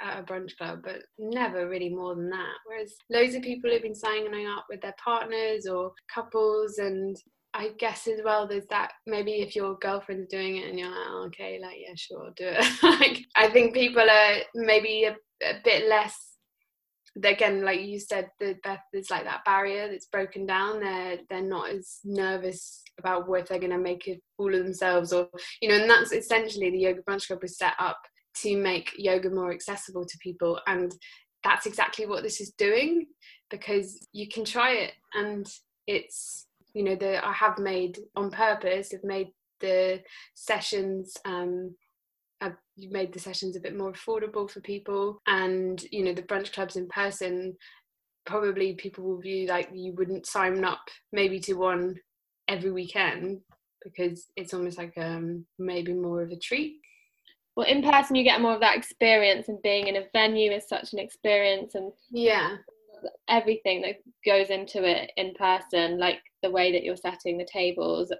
at 0.00 0.20
a 0.20 0.22
brunch 0.22 0.56
club, 0.56 0.80
but 0.84 1.02
never 1.18 1.68
really 1.68 1.88
more 1.88 2.14
than 2.14 2.30
that. 2.30 2.54
Whereas 2.66 2.94
loads 3.10 3.34
of 3.34 3.42
people 3.42 3.70
have 3.70 3.82
been 3.82 3.94
signing 3.94 4.46
up 4.46 4.66
with 4.68 4.80
their 4.80 4.94
partners 5.02 5.66
or 5.66 5.92
couples, 6.12 6.78
and 6.78 7.16
I 7.54 7.70
guess 7.78 8.06
as 8.06 8.20
well, 8.24 8.46
there's 8.46 8.66
that 8.70 8.92
maybe 9.06 9.32
if 9.40 9.56
your 9.56 9.76
girlfriend's 9.78 10.28
doing 10.28 10.58
it 10.58 10.68
and 10.68 10.78
you're 10.78 10.88
like, 10.88 11.06
oh, 11.08 11.24
okay, 11.26 11.58
like, 11.60 11.76
yeah, 11.80 11.94
sure, 11.96 12.30
do 12.36 12.44
it. 12.46 12.82
like, 12.82 13.24
I 13.36 13.48
think 13.48 13.74
people 13.74 14.02
are 14.02 14.36
maybe 14.54 15.04
a, 15.04 15.16
a 15.44 15.54
bit 15.64 15.88
less, 15.88 16.14
again, 17.22 17.64
like 17.64 17.80
you 17.80 17.98
said, 17.98 18.28
the, 18.38 18.56
Beth, 18.62 18.80
there's 18.92 19.10
like 19.10 19.24
that 19.24 19.44
barrier 19.44 19.88
that's 19.88 20.06
broken 20.06 20.46
down. 20.46 20.80
They're, 20.80 21.18
they're 21.30 21.42
not 21.42 21.70
as 21.70 21.98
nervous 22.04 22.82
about 22.98 23.28
what 23.28 23.48
they're 23.48 23.58
going 23.58 23.72
to 23.72 23.78
make 23.78 24.06
a 24.08 24.20
fool 24.36 24.54
of 24.54 24.64
themselves 24.64 25.12
or, 25.12 25.28
you 25.62 25.68
know, 25.68 25.76
and 25.76 25.90
that's 25.90 26.12
essentially 26.12 26.70
the 26.70 26.78
Yoga 26.78 27.00
Brunch 27.02 27.26
Club 27.28 27.40
was 27.42 27.56
set 27.56 27.74
up 27.78 27.98
to 28.42 28.56
make 28.56 28.92
yoga 28.96 29.30
more 29.30 29.52
accessible 29.52 30.04
to 30.04 30.18
people. 30.22 30.60
And 30.66 30.94
that's 31.44 31.66
exactly 31.66 32.06
what 32.06 32.22
this 32.22 32.40
is 32.40 32.52
doing 32.58 33.06
because 33.50 34.06
you 34.12 34.28
can 34.28 34.44
try 34.44 34.74
it 34.74 34.92
and 35.14 35.46
it's 35.86 36.47
you 36.78 36.84
know 36.84 36.94
the 36.94 37.26
I 37.26 37.32
have 37.32 37.58
made 37.58 37.98
on 38.14 38.30
purpose 38.30 38.92
have 38.92 39.02
made 39.02 39.30
the 39.58 40.00
sessions 40.34 41.16
um 41.24 41.74
I've 42.40 42.54
made 42.76 43.12
the 43.12 43.18
sessions 43.18 43.56
a 43.56 43.60
bit 43.60 43.76
more 43.76 43.92
affordable 43.92 44.48
for 44.48 44.60
people. 44.60 45.20
And 45.26 45.82
you 45.90 46.04
know 46.04 46.12
the 46.14 46.22
brunch 46.22 46.52
clubs 46.52 46.76
in 46.76 46.86
person 46.86 47.56
probably 48.26 48.74
people 48.74 49.02
will 49.02 49.20
view 49.20 49.48
like 49.48 49.70
you 49.72 49.92
wouldn't 49.94 50.26
sign 50.26 50.62
up 50.62 50.84
maybe 51.12 51.40
to 51.40 51.54
one 51.54 51.96
every 52.46 52.70
weekend 52.70 53.40
because 53.82 54.26
it's 54.36 54.54
almost 54.54 54.78
like 54.78 54.92
um 54.98 55.44
maybe 55.58 55.92
more 55.92 56.22
of 56.22 56.30
a 56.30 56.38
treat. 56.38 56.76
Well 57.56 57.66
in 57.66 57.82
person 57.82 58.14
you 58.14 58.22
get 58.22 58.40
more 58.40 58.54
of 58.54 58.60
that 58.60 58.76
experience 58.76 59.48
and 59.48 59.60
being 59.62 59.88
in 59.88 59.96
a 59.96 60.04
venue 60.12 60.52
is 60.52 60.68
such 60.68 60.92
an 60.92 61.00
experience 61.00 61.74
and 61.74 61.90
yeah 62.12 62.58
everything 63.28 63.82
that 63.82 63.96
goes 64.24 64.50
into 64.50 64.84
it 64.84 65.10
in 65.16 65.34
person 65.34 65.98
like 65.98 66.18
the 66.42 66.50
way 66.50 66.72
that 66.72 66.82
you're 66.84 66.96
setting 66.96 67.38
the 67.38 67.48
tables 67.50 68.12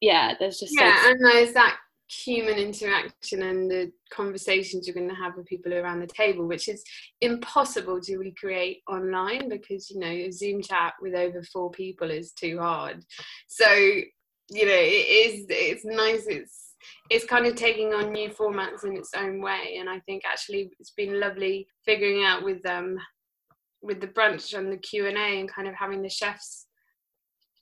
yeah 0.00 0.34
there's 0.38 0.58
just 0.58 0.74
yeah 0.78 1.02
so- 1.02 1.10
and 1.10 1.24
there's 1.24 1.52
that 1.52 1.76
human 2.24 2.56
interaction 2.58 3.42
and 3.42 3.70
the 3.70 3.92
conversations 4.12 4.84
you're 4.86 4.94
going 4.96 5.08
to 5.08 5.14
have 5.14 5.36
with 5.36 5.46
people 5.46 5.72
around 5.72 6.00
the 6.00 6.06
table 6.08 6.44
which 6.44 6.68
is 6.68 6.82
impossible 7.20 8.00
to 8.00 8.16
recreate 8.18 8.78
online 8.88 9.48
because 9.48 9.88
you 9.90 9.98
know 10.00 10.08
a 10.08 10.30
zoom 10.32 10.60
chat 10.60 10.92
with 11.00 11.14
over 11.14 11.40
four 11.52 11.70
people 11.70 12.10
is 12.10 12.32
too 12.32 12.58
hard. 12.58 13.04
So 13.46 13.70
you 13.72 14.66
know 14.66 14.72
it 14.74 15.06
is 15.06 15.46
it's 15.48 15.84
nice 15.84 16.26
it's 16.26 16.74
it's 17.10 17.24
kind 17.24 17.46
of 17.46 17.54
taking 17.54 17.94
on 17.94 18.10
new 18.12 18.28
formats 18.28 18.84
in 18.84 18.96
its 18.96 19.10
own 19.16 19.40
way 19.40 19.76
and 19.78 19.88
i 19.88 20.00
think 20.00 20.22
actually 20.24 20.70
it's 20.80 20.90
been 20.90 21.20
lovely 21.20 21.68
figuring 21.84 22.24
out 22.24 22.42
with 22.42 22.64
um 22.66 22.98
with 23.82 24.00
the 24.00 24.08
brunch 24.08 24.56
and 24.56 24.72
the 24.72 24.76
q&a 24.76 25.40
and 25.40 25.52
kind 25.52 25.68
of 25.68 25.74
having 25.74 26.02
the 26.02 26.08
chefs 26.08 26.66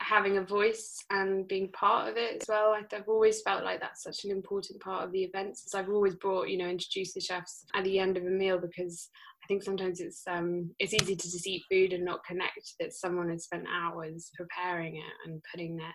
having 0.01 0.39
a 0.39 0.43
voice 0.43 1.05
and 1.11 1.49
being 1.49 1.71
part 1.73 2.09
of 2.09 2.17
it 2.17 2.41
as 2.41 2.49
well. 2.49 2.73
I've 2.73 3.09
always 3.09 3.43
felt 3.43 3.65
like 3.65 3.81
that's 3.81 4.03
such 4.03 4.25
an 4.25 4.31
important 4.31 4.81
part 4.81 5.05
of 5.05 5.13
the 5.13 5.23
events. 5.23 5.65
As 5.67 5.75
I've 5.75 5.91
always 5.91 6.15
brought, 6.15 6.49
you 6.49 6.59
know, 6.59 6.69
introduce 6.69 7.15
the 7.15 7.21
chefs 7.21 7.65
at 7.75 7.85
the 7.85 7.99
end 7.99 8.17
of 8.17 8.25
a 8.25 8.31
meal 8.31 8.59
because 8.59 9.09
I 9.43 9.47
think 9.47 9.63
sometimes 9.63 10.01
it's 10.01 10.23
um 10.29 10.71
it's 10.79 10.95
easy 10.95 11.17
to 11.17 11.31
just 11.31 11.47
eat 11.47 11.65
food 11.71 11.93
and 11.93 12.05
not 12.05 12.25
connect 12.25 12.75
that 12.81 12.93
someone 12.93 13.31
has 13.31 13.45
spent 13.45 13.67
hours 13.69 14.31
preparing 14.37 14.97
it 14.97 15.13
and 15.27 15.43
putting 15.51 15.77
their 15.77 15.95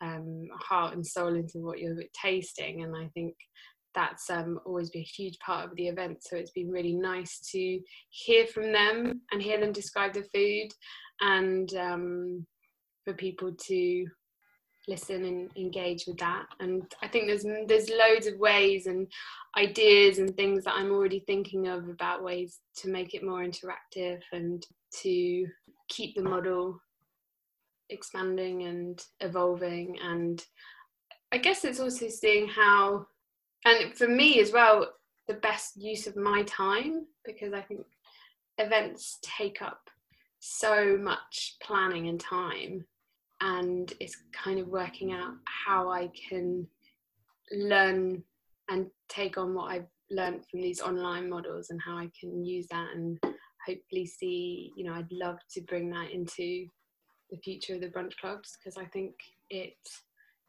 um, 0.00 0.48
heart 0.60 0.94
and 0.94 1.06
soul 1.06 1.34
into 1.34 1.58
what 1.58 1.78
you're 1.78 2.02
tasting. 2.20 2.82
And 2.82 2.96
I 2.96 3.08
think 3.14 3.34
that's 3.94 4.30
um, 4.30 4.60
always 4.64 4.90
been 4.90 5.02
a 5.02 5.04
huge 5.04 5.38
part 5.38 5.64
of 5.68 5.76
the 5.76 5.88
event. 5.88 6.18
So 6.22 6.36
it's 6.36 6.50
been 6.50 6.70
really 6.70 6.94
nice 6.94 7.40
to 7.52 7.80
hear 8.10 8.46
from 8.46 8.72
them 8.72 9.20
and 9.32 9.42
hear 9.42 9.60
them 9.60 9.72
describe 9.72 10.14
the 10.14 10.24
food 10.34 10.68
and 11.20 11.72
um, 11.74 12.46
for 13.04 13.14
people 13.14 13.52
to 13.52 14.06
listen 14.86 15.24
and 15.24 15.50
engage 15.56 16.04
with 16.06 16.18
that 16.18 16.44
and 16.60 16.82
i 17.02 17.08
think 17.08 17.26
there's 17.26 17.46
there's 17.66 17.88
loads 17.88 18.26
of 18.26 18.38
ways 18.38 18.86
and 18.86 19.06
ideas 19.56 20.18
and 20.18 20.36
things 20.36 20.64
that 20.64 20.74
i'm 20.74 20.90
already 20.90 21.20
thinking 21.26 21.68
of 21.68 21.88
about 21.88 22.22
ways 22.22 22.60
to 22.76 22.90
make 22.90 23.14
it 23.14 23.24
more 23.24 23.42
interactive 23.42 24.20
and 24.32 24.66
to 24.92 25.46
keep 25.88 26.14
the 26.14 26.22
model 26.22 26.78
expanding 27.88 28.64
and 28.64 29.04
evolving 29.20 29.96
and 30.02 30.44
i 31.32 31.38
guess 31.38 31.64
it's 31.64 31.80
also 31.80 32.08
seeing 32.08 32.46
how 32.46 33.06
and 33.64 33.94
for 33.94 34.08
me 34.08 34.40
as 34.40 34.52
well 34.52 34.88
the 35.28 35.34
best 35.34 35.76
use 35.76 36.06
of 36.06 36.16
my 36.16 36.42
time 36.42 37.06
because 37.24 37.52
i 37.52 37.60
think 37.60 37.84
events 38.58 39.18
take 39.22 39.62
up 39.62 39.88
so 40.38 40.98
much 40.98 41.56
planning 41.62 42.08
and 42.08 42.20
time 42.20 42.84
and 43.40 43.92
it's 44.00 44.16
kind 44.32 44.58
of 44.58 44.68
working 44.68 45.12
out 45.12 45.34
how 45.44 45.90
I 45.90 46.10
can 46.28 46.66
learn 47.52 48.22
and 48.68 48.86
take 49.08 49.36
on 49.38 49.54
what 49.54 49.70
I've 49.70 49.86
learned 50.10 50.44
from 50.50 50.60
these 50.60 50.80
online 50.80 51.28
models 51.28 51.70
and 51.70 51.80
how 51.80 51.96
I 51.96 52.10
can 52.18 52.44
use 52.44 52.66
that 52.70 52.88
and 52.94 53.18
hopefully 53.66 54.06
see, 54.06 54.72
you 54.76 54.84
know, 54.84 54.94
I'd 54.94 55.10
love 55.10 55.38
to 55.52 55.60
bring 55.62 55.90
that 55.90 56.10
into 56.10 56.66
the 57.30 57.38
future 57.42 57.74
of 57.74 57.80
the 57.80 57.88
brunch 57.88 58.16
clubs 58.20 58.56
because 58.58 58.76
I 58.76 58.84
think 58.86 59.14
it 59.50 59.76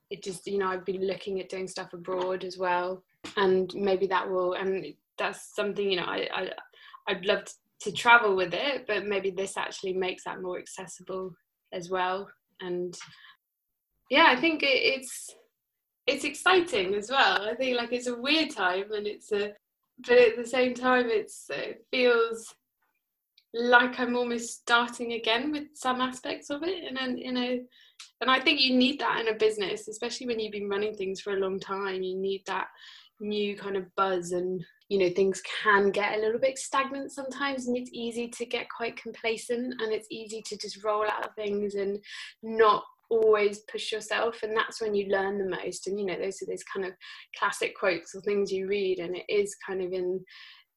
it 0.09 0.23
just 0.23 0.45
you 0.47 0.57
know 0.57 0.67
I've 0.67 0.85
been 0.85 1.05
looking 1.05 1.39
at 1.39 1.49
doing 1.49 1.67
stuff 1.67 1.93
abroad 1.93 2.43
as 2.43 2.57
well 2.57 3.03
and 3.37 3.73
maybe 3.73 4.07
that 4.07 4.29
will 4.29 4.53
and 4.53 4.85
that's 5.17 5.55
something 5.55 5.89
you 5.89 5.97
know 5.97 6.05
I, 6.05 6.27
I 6.33 6.49
I'd 7.07 7.25
love 7.25 7.45
to, 7.45 7.53
to 7.81 7.91
travel 7.91 8.35
with 8.35 8.53
it 8.53 8.85
but 8.87 9.05
maybe 9.05 9.31
this 9.31 9.57
actually 9.57 9.93
makes 9.93 10.23
that 10.25 10.41
more 10.41 10.59
accessible 10.59 11.33
as 11.73 11.89
well. 11.89 12.29
And 12.61 12.95
yeah 14.09 14.27
i 14.29 14.35
think 14.35 14.63
it, 14.63 14.67
it's 14.67 15.35
it's 16.07 16.23
exciting 16.23 16.93
as 16.95 17.09
well. 17.09 17.41
I 17.41 17.55
think 17.55 17.77
like 17.77 17.91
it's 17.91 18.07
a 18.07 18.15
weird 18.15 18.51
time 18.51 18.91
and 18.91 19.07
it's 19.07 19.31
a 19.31 19.53
but 20.05 20.17
at 20.17 20.35
the 20.35 20.45
same 20.45 20.73
time 20.73 21.07
it's 21.07 21.49
it 21.49 21.85
feels 21.89 22.53
like 23.55 23.99
i'm 23.99 24.17
almost 24.17 24.59
starting 24.59 25.13
again 25.13 25.51
with 25.51 25.63
some 25.73 26.01
aspects 26.01 26.49
of 26.49 26.61
it. 26.63 26.83
And 26.85 26.97
then 26.97 27.17
you 27.17 27.31
know 27.31 27.59
and 28.21 28.29
i 28.29 28.39
think 28.39 28.59
you 28.59 28.75
need 28.75 28.99
that 28.99 29.19
in 29.19 29.33
a 29.33 29.37
business 29.37 29.87
especially 29.87 30.27
when 30.27 30.39
you've 30.39 30.51
been 30.51 30.69
running 30.69 30.93
things 30.93 31.21
for 31.21 31.33
a 31.33 31.39
long 31.39 31.59
time. 31.59 32.03
You 32.03 32.17
need 32.17 32.43
that 32.47 32.67
new 33.21 33.55
kind 33.55 33.77
of 33.77 33.85
buzz 33.95 34.33
and 34.33 34.63
you 34.89 34.99
know 34.99 35.09
things 35.15 35.41
can 35.63 35.89
get 35.89 36.17
a 36.17 36.21
little 36.21 36.39
bit 36.39 36.57
stagnant 36.57 37.11
sometimes 37.11 37.67
and 37.67 37.77
it's 37.77 37.89
easy 37.93 38.27
to 38.27 38.45
get 38.45 38.67
quite 38.75 39.01
complacent 39.01 39.73
and 39.81 39.93
it's 39.93 40.07
easy 40.11 40.43
to 40.45 40.57
just 40.57 40.83
roll 40.83 41.05
out 41.05 41.33
things 41.35 41.75
and 41.75 41.97
not 42.43 42.83
always 43.09 43.59
push 43.71 43.91
yourself. 43.91 44.41
And 44.43 44.55
that's 44.55 44.81
when 44.81 44.95
you 44.95 45.07
learn 45.09 45.37
the 45.37 45.49
most. 45.49 45.87
And 45.87 45.99
you 45.99 46.05
know 46.05 46.17
those 46.17 46.41
are 46.41 46.47
those 46.47 46.63
kind 46.63 46.85
of 46.85 46.93
classic 47.37 47.77
quotes 47.77 48.13
or 48.15 48.21
things 48.21 48.51
you 48.51 48.67
read 48.67 48.99
and 48.99 49.15
it 49.15 49.25
is 49.29 49.55
kind 49.65 49.81
of 49.81 49.93
in 49.93 50.23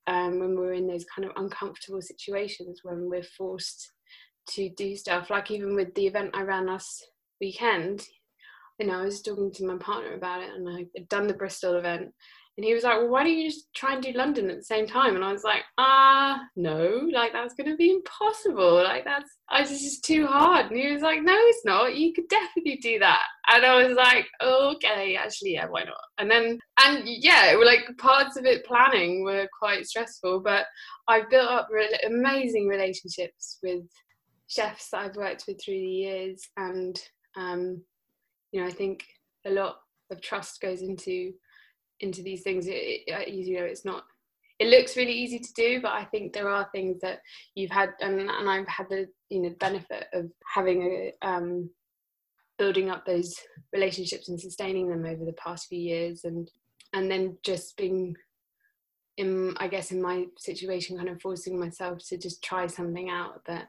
um, 0.09 0.41
when 0.41 0.57
we're 0.57 0.73
in 0.73 0.89
those 0.89 1.05
kind 1.15 1.29
of 1.29 1.37
uncomfortable 1.37 2.03
situations 2.03 2.81
when 2.83 3.09
we're 3.09 3.23
forced 3.23 3.93
to 4.51 4.71
do 4.71 4.97
stuff. 4.97 5.31
Like 5.31 5.51
even 5.51 5.77
with 5.77 5.95
the 5.95 6.07
event 6.07 6.31
I 6.35 6.43
ran 6.43 6.67
last 6.67 7.07
weekend 7.41 8.05
you 8.79 8.87
know 8.87 9.01
I 9.01 9.05
was 9.05 9.21
talking 9.23 9.51
to 9.53 9.67
my 9.67 9.77
partner 9.77 10.15
about 10.15 10.43
it 10.43 10.51
and 10.55 10.69
I 10.69 10.87
had 10.97 11.09
done 11.09 11.27
the 11.27 11.35
Bristol 11.35 11.77
event 11.77 12.13
and 12.59 12.65
he 12.65 12.75
was 12.75 12.83
like, 12.83 12.99
Well, 12.99 13.09
why 13.09 13.23
don't 13.23 13.39
you 13.39 13.49
just 13.49 13.73
try 13.73 13.95
and 13.95 14.03
do 14.03 14.11
London 14.11 14.51
at 14.51 14.57
the 14.57 14.65
same 14.65 14.89
time? 14.89 15.15
And 15.15 15.25
I 15.25 15.31
was 15.31 15.45
like, 15.45 15.63
Ah, 15.79 16.43
no, 16.57 17.09
like 17.13 17.33
that's 17.33 17.55
going 17.55 17.71
to 17.71 17.77
be 17.77 17.93
impossible. 17.93 18.83
Like 18.83 19.05
that's, 19.05 19.31
I 19.49 19.61
was 19.61 19.71
just 19.71 20.05
too 20.05 20.27
hard. 20.27 20.67
And 20.67 20.77
he 20.77 20.93
was 20.93 21.01
like, 21.01 21.23
No, 21.23 21.37
it's 21.37 21.65
not. 21.65 21.95
You 21.95 22.13
could 22.13 22.27
definitely 22.29 22.79
do 22.83 22.99
that. 22.99 23.23
And 23.49 23.65
I 23.65 23.87
was 23.87 23.97
like, 23.97 24.27
Okay, 24.43 25.15
actually, 25.15 25.53
yeah, 25.53 25.67
why 25.69 25.85
not? 25.85 26.01
And 26.19 26.29
then, 26.29 26.59
and 26.85 27.05
yeah, 27.07 27.55
like 27.65 27.87
parts 27.97 28.37
of 28.37 28.45
it 28.45 28.67
planning 28.67 29.23
were 29.23 29.47
quite 29.57 29.87
stressful, 29.87 30.41
but 30.41 30.67
I've 31.07 31.31
built 31.31 31.49
up 31.49 31.69
re- 31.71 32.01
amazing 32.05 32.67
relationships 32.67 33.61
with 33.63 33.85
chefs 34.49 34.91
that 34.91 35.03
I've 35.03 35.17
worked 35.17 35.45
with 35.47 35.61
through 35.65 35.79
the 35.79 35.87
years. 35.87 36.43
And, 36.57 37.01
um, 37.37 37.85
you 38.51 38.61
know, 38.61 38.67
I 38.67 38.73
think 38.73 39.05
a 39.47 39.51
lot 39.51 39.77
of 40.11 40.21
trust 40.21 40.61
goes 40.61 40.83
into 40.83 41.35
into 42.01 42.23
these 42.23 42.43
things 42.43 42.67
it, 42.67 43.03
it, 43.07 43.29
you 43.29 43.59
know 43.59 43.65
it's 43.65 43.85
not 43.85 44.05
it 44.59 44.69
looks 44.69 44.97
really 44.97 45.13
easy 45.13 45.39
to 45.39 45.53
do 45.55 45.81
but 45.81 45.93
i 45.93 46.05
think 46.05 46.33
there 46.33 46.49
are 46.49 46.69
things 46.73 47.01
that 47.01 47.21
you've 47.55 47.71
had 47.71 47.91
and, 48.01 48.21
and 48.21 48.49
i've 48.49 48.69
had 48.69 48.89
the 48.89 49.07
you 49.31 49.43
know 49.43 49.55
benefit 49.61 50.07
of 50.13 50.31
having 50.53 50.83
a 50.83 51.27
um, 51.27 51.71
building 52.59 52.91
up 52.91 53.07
those 53.07 53.37
relationships 53.73 54.29
and 54.29 54.41
sustaining 54.41 54.89
them 54.89 55.05
over 55.05 55.25
the 55.25 55.33
past 55.35 55.69
few 55.69 55.79
years 55.79 56.25
and 56.25 56.51
and 56.93 57.11
then 57.11 57.37
just 57.43 57.77
being 57.77 58.15
in 59.17 59.55
i 59.59 59.69
guess 59.69 59.91
in 59.91 60.01
my 60.03 60.25
situation 60.37 60.97
kind 60.97 61.09
of 61.09 61.21
forcing 61.21 61.59
myself 61.59 61.99
to 62.07 62.17
just 62.17 62.43
try 62.43 62.67
something 62.67 63.11
out 63.11 63.45
that 63.47 63.69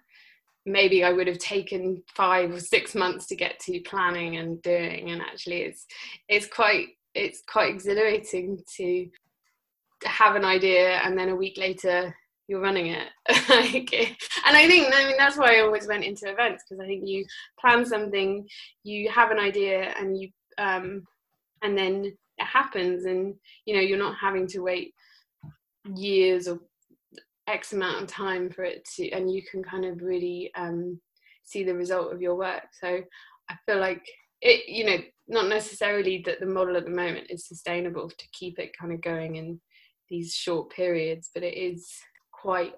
maybe 0.65 1.03
i 1.03 1.11
would 1.11 1.27
have 1.27 1.37
taken 1.37 2.01
five 2.15 2.51
or 2.51 2.59
six 2.59 2.95
months 2.95 3.25
to 3.27 3.35
get 3.35 3.59
to 3.59 3.79
planning 3.81 4.37
and 4.37 4.61
doing. 4.61 5.09
And 5.11 5.21
actually 5.21 5.61
it's 5.61 5.85
it's 6.27 6.47
quite 6.47 6.89
it's 7.19 7.43
quite 7.47 7.73
exhilarating 7.73 8.59
to 8.77 9.07
have 10.03 10.35
an 10.35 10.45
idea 10.45 10.99
and 11.03 11.17
then 11.17 11.29
a 11.29 11.35
week 11.35 11.57
later 11.57 12.15
you're 12.47 12.61
running 12.61 12.87
it. 12.87 13.07
And 14.45 14.57
i 14.57 14.67
think 14.67 14.91
i 14.95 15.05
mean 15.05 15.15
that's 15.17 15.37
why 15.37 15.55
i 15.55 15.59
always 15.59 15.87
went 15.87 16.03
into 16.03 16.27
events 16.31 16.63
because 16.63 16.81
i 16.83 16.87
think 16.87 17.03
you 17.05 17.23
plan 17.59 17.85
something 17.85 18.47
you 18.83 19.09
have 19.11 19.29
an 19.29 19.37
idea 19.37 19.93
and 19.99 20.19
you 20.19 20.29
um 20.57 21.03
and 21.61 21.77
then 21.77 22.05
it 22.05 22.45
happens 22.45 23.05
and 23.05 23.35
you 23.65 23.75
know 23.75 23.81
you're 23.81 23.99
not 23.99 24.15
having 24.19 24.47
to 24.47 24.61
wait 24.61 24.93
years 25.95 26.47
or 26.47 26.59
x 27.47 27.73
amount 27.73 28.01
of 28.01 28.07
time 28.07 28.49
for 28.49 28.63
it 28.63 28.83
to 28.95 29.09
and 29.11 29.31
you 29.31 29.43
can 29.43 29.61
kind 29.61 29.85
of 29.85 30.01
really 30.01 30.49
um 30.55 30.99
see 31.43 31.63
the 31.63 31.73
result 31.73 32.13
of 32.13 32.21
your 32.21 32.35
work. 32.35 32.67
So 32.79 33.01
i 33.49 33.55
feel 33.65 33.79
like 33.79 34.05
it 34.41 34.67
you 34.67 34.85
know 34.85 34.97
not 35.29 35.47
necessarily 35.47 36.23
that 36.25 36.39
the 36.39 36.45
model 36.45 36.75
at 36.75 36.85
the 36.85 36.91
moment 36.91 37.27
is 37.29 37.47
sustainable 37.47 38.09
to 38.09 38.27
keep 38.33 38.57
it 38.59 38.75
kind 38.77 38.91
of 38.91 39.01
going 39.01 39.35
in 39.35 39.61
these 40.09 40.33
short 40.33 40.71
periods 40.71 41.29
but 41.33 41.43
it 41.43 41.55
is 41.55 41.87
quite 42.33 42.73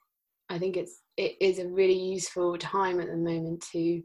i 0.49 0.59
think 0.59 0.75
it's 0.75 0.99
it 1.17 1.35
is 1.39 1.59
a 1.59 1.67
really 1.67 1.97
useful 1.97 2.57
time 2.57 2.99
at 2.99 3.07
the 3.07 3.15
moment 3.15 3.65
to 3.71 4.01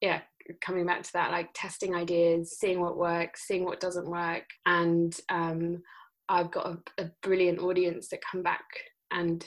yeah 0.00 0.20
coming 0.60 0.86
back 0.86 1.02
to 1.02 1.12
that 1.12 1.30
like 1.30 1.50
testing 1.54 1.94
ideas 1.94 2.56
seeing 2.58 2.80
what 2.80 2.96
works 2.96 3.46
seeing 3.46 3.64
what 3.64 3.78
doesn't 3.78 4.10
work 4.10 4.44
and 4.66 5.18
um, 5.28 5.80
i've 6.28 6.50
got 6.50 6.66
a, 6.66 7.02
a 7.02 7.10
brilliant 7.22 7.60
audience 7.60 8.08
that 8.08 8.20
come 8.28 8.42
back 8.42 8.64
and 9.12 9.44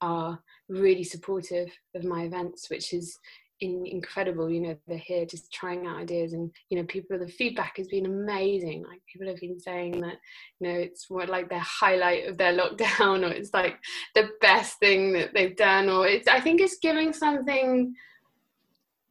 are 0.00 0.38
really 0.68 1.04
supportive 1.04 1.68
of 1.96 2.04
my 2.04 2.22
events 2.22 2.70
which 2.70 2.92
is 2.92 3.18
in, 3.60 3.86
incredible. 3.86 4.50
You 4.50 4.60
know, 4.60 4.76
they're 4.86 4.98
here 4.98 5.26
just 5.26 5.52
trying 5.52 5.86
out 5.86 5.98
ideas, 5.98 6.32
and 6.32 6.50
you 6.70 6.78
know, 6.78 6.84
people. 6.84 7.18
The 7.18 7.28
feedback 7.28 7.76
has 7.76 7.88
been 7.88 8.06
amazing. 8.06 8.84
Like 8.88 9.00
people 9.10 9.28
have 9.28 9.40
been 9.40 9.60
saying 9.60 10.00
that, 10.00 10.16
you 10.60 10.68
know, 10.68 10.78
it's 10.78 11.08
what 11.08 11.28
like 11.28 11.48
their 11.48 11.58
highlight 11.60 12.26
of 12.26 12.38
their 12.38 12.52
lockdown, 12.58 13.28
or 13.28 13.32
it's 13.32 13.52
like 13.54 13.78
the 14.14 14.30
best 14.40 14.78
thing 14.78 15.12
that 15.14 15.32
they've 15.34 15.56
done, 15.56 15.88
or 15.88 16.06
it's. 16.06 16.28
I 16.28 16.40
think 16.40 16.60
it's 16.60 16.78
giving 16.78 17.12
something 17.12 17.94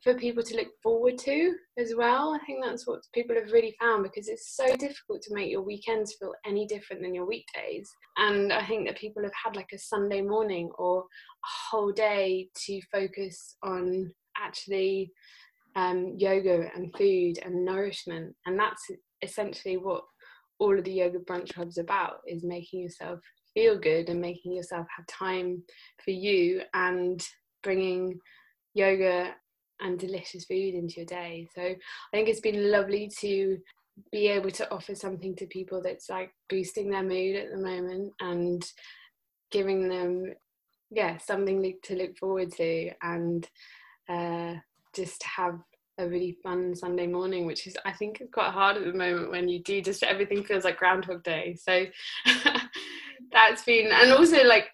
for 0.08 0.14
people 0.14 0.44
to 0.44 0.56
look 0.56 0.70
forward 0.82 1.18
to 1.18 1.54
as 1.78 1.94
well. 1.96 2.34
I 2.34 2.46
think 2.46 2.64
that's 2.64 2.88
what 2.88 3.02
people 3.14 3.36
have 3.36 3.52
really 3.52 3.76
found 3.80 4.04
because 4.04 4.30
it's 4.30 4.56
so 4.56 4.76
difficult 4.78 5.22
to 5.24 5.34
make 5.34 5.52
your 5.52 5.62
weekends 5.62 6.14
feel 6.14 6.34
any 6.46 6.66
different 6.66 7.02
than 7.02 7.14
your 7.14 7.26
weekdays. 7.26 7.90
And 8.18 8.54
I 8.54 8.66
think 8.66 8.88
that 8.88 8.98
people 8.98 9.24
have 9.24 9.34
had 9.44 9.58
like 9.58 9.72
a 9.74 9.78
Sunday 9.78 10.22
morning 10.22 10.70
or 10.78 11.00
a 11.02 11.50
whole 11.70 11.92
day 11.92 12.48
to 12.68 12.82
focus 12.90 13.58
on 13.64 14.14
actually 14.42 15.12
um, 15.76 16.16
yoga 16.18 16.70
and 16.76 16.94
food 16.98 17.40
and 17.44 17.64
nourishment. 17.64 18.36
And 18.46 18.60
that's 18.60 18.84
essentially 19.22 19.78
what 19.78 20.04
all 20.60 20.78
of 20.78 20.84
the 20.84 20.92
yoga 20.92 21.20
brunch 21.20 21.54
clubs 21.54 21.78
about 21.78 22.18
is 22.28 22.44
making 22.44 22.82
yourself 22.82 23.20
feel 23.54 23.78
good 23.78 24.10
and 24.10 24.20
making 24.20 24.54
yourself 24.54 24.88
have 24.96 25.06
time 25.08 25.64
for 26.04 26.12
you 26.12 26.62
and 26.74 27.26
bringing 27.64 28.20
yoga 28.74 29.34
and 29.80 30.00
delicious 30.00 30.46
food 30.46 30.74
into 30.74 30.96
your 30.98 31.06
day. 31.06 31.48
So 31.54 31.62
I 31.62 31.76
think 32.12 32.28
it's 32.28 32.40
been 32.40 32.72
lovely 32.72 33.12
to 33.20 33.58
be 34.12 34.28
able 34.28 34.52
to 34.52 34.72
offer 34.72 34.96
something 34.96 35.36
to 35.36 35.48
people 35.48 35.82
that's 35.82 36.10
like 36.10 36.32
boosting 36.50 36.90
their 36.90 37.04
mood 37.04 37.36
at 37.36 37.52
the 37.52 37.58
moment 37.58 38.14
and 38.20 38.64
giving 39.52 39.90
them 39.90 40.34
yeah 40.92 41.18
something 41.18 41.74
to 41.84 41.96
look 41.96 42.18
forward 42.18 42.52
to 42.52 42.92
and 43.02 43.48
uh, 44.10 44.56
just 44.96 45.22
have 45.24 45.60
a 46.00 46.08
really 46.08 46.38
fun 46.44 46.76
Sunday 46.76 47.08
morning, 47.08 47.46
which 47.46 47.66
is 47.68 47.76
I 47.86 47.92
think 47.92 48.22
quite 48.32 48.52
hard 48.52 48.78
at 48.78 48.86
the 48.86 48.94
moment 48.94 49.32
when 49.32 49.48
you 49.48 49.64
do 49.64 49.82
just 49.82 50.04
everything 50.04 50.44
feels 50.44 50.64
like 50.64 50.78
Groundhog 50.78 51.24
Day. 51.24 51.56
So 51.60 51.86
that's 53.32 53.64
been 53.64 53.92
and 53.92 54.12
also 54.12 54.44
like 54.44 54.70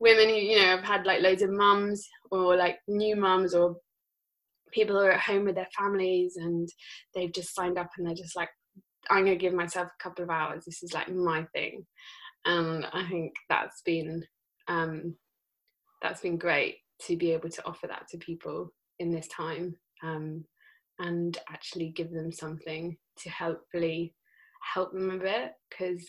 women 0.00 0.28
who 0.28 0.34
you 0.34 0.58
know 0.58 0.76
have 0.76 0.84
had 0.84 1.06
like 1.06 1.22
loads 1.22 1.42
of 1.42 1.50
mums 1.50 2.08
or 2.30 2.56
like 2.56 2.78
new 2.88 3.16
mums 3.16 3.54
or 3.54 3.76
people 4.72 4.96
who 4.96 5.02
are 5.02 5.12
at 5.12 5.20
home 5.20 5.44
with 5.44 5.54
their 5.54 5.68
families 5.78 6.36
and 6.36 6.68
they've 7.14 7.32
just 7.32 7.54
signed 7.54 7.78
up 7.78 7.90
and 7.96 8.06
they're 8.06 8.14
just 8.14 8.34
like 8.34 8.48
i'm 9.10 9.24
going 9.24 9.36
to 9.38 9.42
give 9.42 9.52
myself 9.52 9.88
a 9.88 10.02
couple 10.02 10.24
of 10.24 10.30
hours. 10.30 10.64
This 10.64 10.82
is 10.82 10.94
like 10.94 11.12
my 11.12 11.44
thing. 11.54 11.86
And 12.44 12.86
i 12.92 13.06
think 13.08 13.34
that's 13.48 13.82
been 13.82 14.24
um, 14.68 15.16
that's 16.00 16.20
been 16.20 16.38
great 16.38 16.76
to 17.06 17.16
be 17.16 17.32
able 17.32 17.48
to 17.48 17.64
offer 17.66 17.86
that 17.86 18.08
to 18.08 18.18
people 18.18 18.72
in 18.98 19.10
this 19.10 19.28
time 19.28 19.74
um, 20.02 20.44
and 20.98 21.38
actually 21.48 21.88
give 21.88 22.10
them 22.10 22.32
something 22.32 22.96
to 23.18 23.30
hopefully 23.30 24.14
help 24.74 24.92
them 24.92 25.10
a 25.10 25.18
bit 25.18 25.52
because 25.68 26.02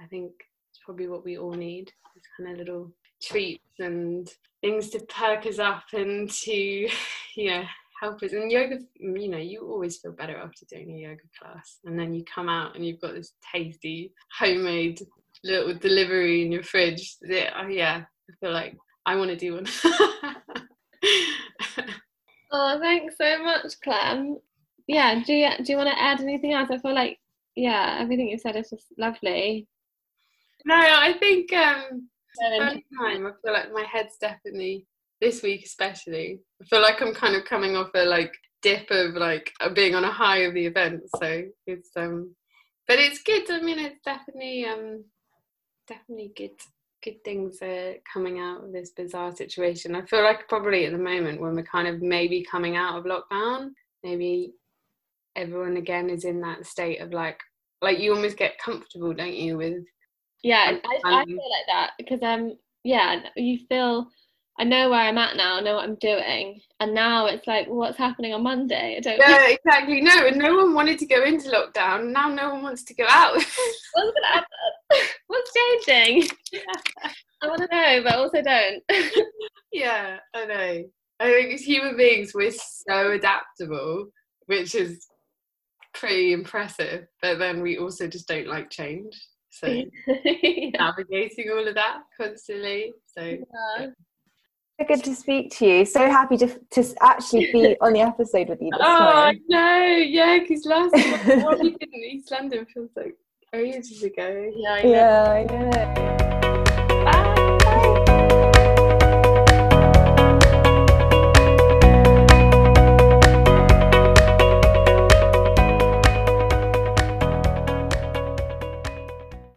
i 0.00 0.06
think 0.06 0.32
it's 0.70 0.80
probably 0.84 1.08
what 1.08 1.24
we 1.24 1.36
all 1.36 1.52
need 1.52 1.92
is 2.16 2.22
kind 2.36 2.52
of 2.52 2.58
little 2.58 2.92
treats 3.22 3.62
and 3.78 4.30
things 4.60 4.88
to 4.90 4.98
perk 5.06 5.46
us 5.46 5.58
up 5.58 5.84
and 5.92 6.30
to 6.30 6.88
yeah 7.36 7.64
help 8.00 8.22
us. 8.22 8.32
And 8.32 8.50
yoga, 8.50 8.78
you 8.98 9.28
know, 9.28 9.38
you 9.38 9.66
always 9.68 9.98
feel 9.98 10.12
better 10.12 10.36
after 10.36 10.64
doing 10.66 10.90
a 10.90 10.98
yoga 10.98 11.22
class. 11.38 11.78
And 11.84 11.98
then 11.98 12.14
you 12.14 12.24
come 12.32 12.48
out 12.48 12.76
and 12.76 12.86
you've 12.86 13.00
got 13.00 13.14
this 13.14 13.32
tasty 13.52 14.12
homemade 14.38 15.02
little 15.44 15.74
delivery 15.74 16.42
in 16.42 16.52
your 16.52 16.62
fridge. 16.62 17.16
Oh, 17.24 17.68
yeah 17.68 18.02
I 18.28 18.32
feel 18.40 18.52
like 18.52 18.76
I 19.08 19.16
want 19.16 19.30
to 19.30 19.36
do 19.36 19.54
one. 19.54 19.66
oh, 22.52 22.78
thanks 22.78 23.16
so 23.16 23.42
much, 23.42 23.80
Clem. 23.82 24.36
Yeah, 24.86 25.22
do 25.24 25.32
you, 25.32 25.48
do 25.64 25.72
you 25.72 25.78
want 25.78 25.88
to 25.88 25.98
add 25.98 26.20
anything 26.20 26.52
else? 26.52 26.68
I 26.70 26.76
feel 26.76 26.94
like, 26.94 27.18
yeah, 27.56 27.96
everything 28.00 28.28
you 28.28 28.36
said 28.38 28.54
is 28.56 28.68
just 28.68 28.84
lovely. 28.98 29.66
No, 30.66 30.74
I 30.74 31.14
think 31.18 31.50
um, 31.54 32.10
time 32.38 33.26
I 33.26 33.30
feel 33.42 33.54
like 33.54 33.72
my 33.72 33.86
head's 33.90 34.18
definitely 34.18 34.86
this 35.22 35.42
week 35.42 35.64
especially. 35.64 36.40
I 36.60 36.66
feel 36.66 36.82
like 36.82 37.00
I'm 37.00 37.14
kind 37.14 37.34
of 37.34 37.46
coming 37.46 37.76
off 37.76 37.88
a 37.94 38.04
like 38.04 38.34
dip 38.60 38.90
of 38.90 39.14
like 39.14 39.50
being 39.74 39.94
on 39.94 40.04
a 40.04 40.12
high 40.12 40.40
of 40.40 40.52
the 40.52 40.66
event. 40.66 41.00
So 41.16 41.44
it's 41.66 41.92
um 41.96 42.34
but 42.86 42.98
it's 42.98 43.22
good. 43.22 43.50
I 43.50 43.62
mean 43.62 43.78
it's 43.78 44.02
definitely 44.04 44.66
um 44.66 45.04
definitely 45.86 46.32
good 46.36 46.60
good 47.02 47.22
things 47.24 47.58
are 47.62 47.94
coming 48.12 48.38
out 48.38 48.64
of 48.64 48.72
this 48.72 48.90
bizarre 48.90 49.34
situation. 49.34 49.94
I 49.94 50.04
feel 50.06 50.22
like 50.22 50.48
probably 50.48 50.86
at 50.86 50.92
the 50.92 50.98
moment 50.98 51.40
when 51.40 51.54
we're 51.54 51.62
kind 51.62 51.88
of 51.88 52.02
maybe 52.02 52.44
coming 52.50 52.76
out 52.76 52.98
of 52.98 53.04
lockdown, 53.04 53.70
maybe 54.02 54.54
everyone 55.36 55.76
again 55.76 56.10
is 56.10 56.24
in 56.24 56.40
that 56.40 56.66
state 56.66 57.00
of 57.00 57.12
like 57.12 57.40
like 57.80 57.98
you 58.00 58.12
almost 58.14 58.36
get 58.36 58.58
comfortable, 58.58 59.14
don't 59.14 59.34
you, 59.34 59.56
with 59.56 59.84
Yeah, 60.42 60.78
I, 60.84 61.00
I 61.04 61.24
feel 61.24 61.36
like 61.36 61.66
that 61.68 61.92
because 61.98 62.22
um 62.22 62.56
yeah, 62.84 63.20
you 63.36 63.58
feel 63.68 64.08
I 64.60 64.64
know 64.64 64.90
where 64.90 65.00
I'm 65.00 65.18
at 65.18 65.36
now, 65.36 65.56
I 65.56 65.60
know 65.60 65.76
what 65.76 65.84
I'm 65.84 65.94
doing. 65.96 66.60
And 66.80 66.92
now 66.92 67.26
it's 67.26 67.46
like, 67.46 67.68
what's 67.68 67.96
happening 67.96 68.34
on 68.34 68.42
Monday? 68.42 68.96
I 68.96 69.00
don't 69.00 69.18
Yeah, 69.18 69.48
exactly. 69.48 70.00
No, 70.00 70.26
and 70.26 70.36
no 70.36 70.56
one 70.56 70.74
wanted 70.74 70.98
to 70.98 71.06
go 71.06 71.22
into 71.22 71.48
lockdown. 71.50 72.10
Now 72.10 72.28
no 72.28 72.50
one 72.50 72.62
wants 72.62 72.82
to 72.84 72.94
go 72.94 73.04
out. 73.08 73.34
what's 73.34 73.46
gonna 73.94 74.26
happen? 74.26 74.48
What's 75.26 75.52
changing? 75.86 76.30
I 77.42 77.46
want 77.46 77.60
to 77.60 77.68
know, 77.70 78.02
but 78.02 78.14
also 78.14 78.40
don't. 78.40 78.82
yeah, 79.70 80.16
I 80.34 80.44
know. 80.46 80.84
I 81.20 81.24
think 81.30 81.52
as 81.52 81.60
human 81.60 81.94
beings, 81.94 82.32
we're 82.34 82.50
so 82.50 83.12
adaptable, 83.12 84.06
which 84.46 84.74
is 84.74 85.06
pretty 85.92 86.32
impressive. 86.32 87.06
But 87.20 87.38
then 87.38 87.60
we 87.60 87.76
also 87.76 88.06
just 88.06 88.28
don't 88.28 88.48
like 88.48 88.70
change. 88.70 89.14
So 89.50 89.66
yeah. 89.66 90.70
navigating 90.78 91.50
all 91.50 91.68
of 91.68 91.74
that 91.74 91.98
constantly. 92.18 92.94
So 93.14 93.22
yeah 93.78 93.88
good 94.86 95.04
to 95.04 95.14
speak 95.14 95.50
to 95.58 95.66
you. 95.66 95.84
So 95.84 96.08
happy 96.08 96.36
to 96.38 96.60
to 96.70 96.94
actually 97.00 97.50
be 97.52 97.76
on 97.80 97.92
the 97.92 98.00
episode 98.00 98.48
with 98.48 98.60
you 98.62 98.70
this 98.70 98.80
oh, 98.80 98.98
time. 98.98 99.36
Oh 99.38 99.44
no, 99.48 99.86
yeah, 99.86 100.38
because 100.38 100.64
last 100.64 100.94
time 100.94 101.42
what 101.42 101.60
we 101.60 101.70
did 101.70 101.88
in 101.92 102.00
East 102.00 102.30
London 102.30 102.66
feels 102.66 102.90
like 102.96 103.16
ages 103.52 104.02
ago. 104.02 104.50
Yeah, 104.54 104.72
I 104.72 104.82
know. 104.82 104.90
Yeah, 104.90 105.32
I 105.32 105.44
know. 105.44 106.37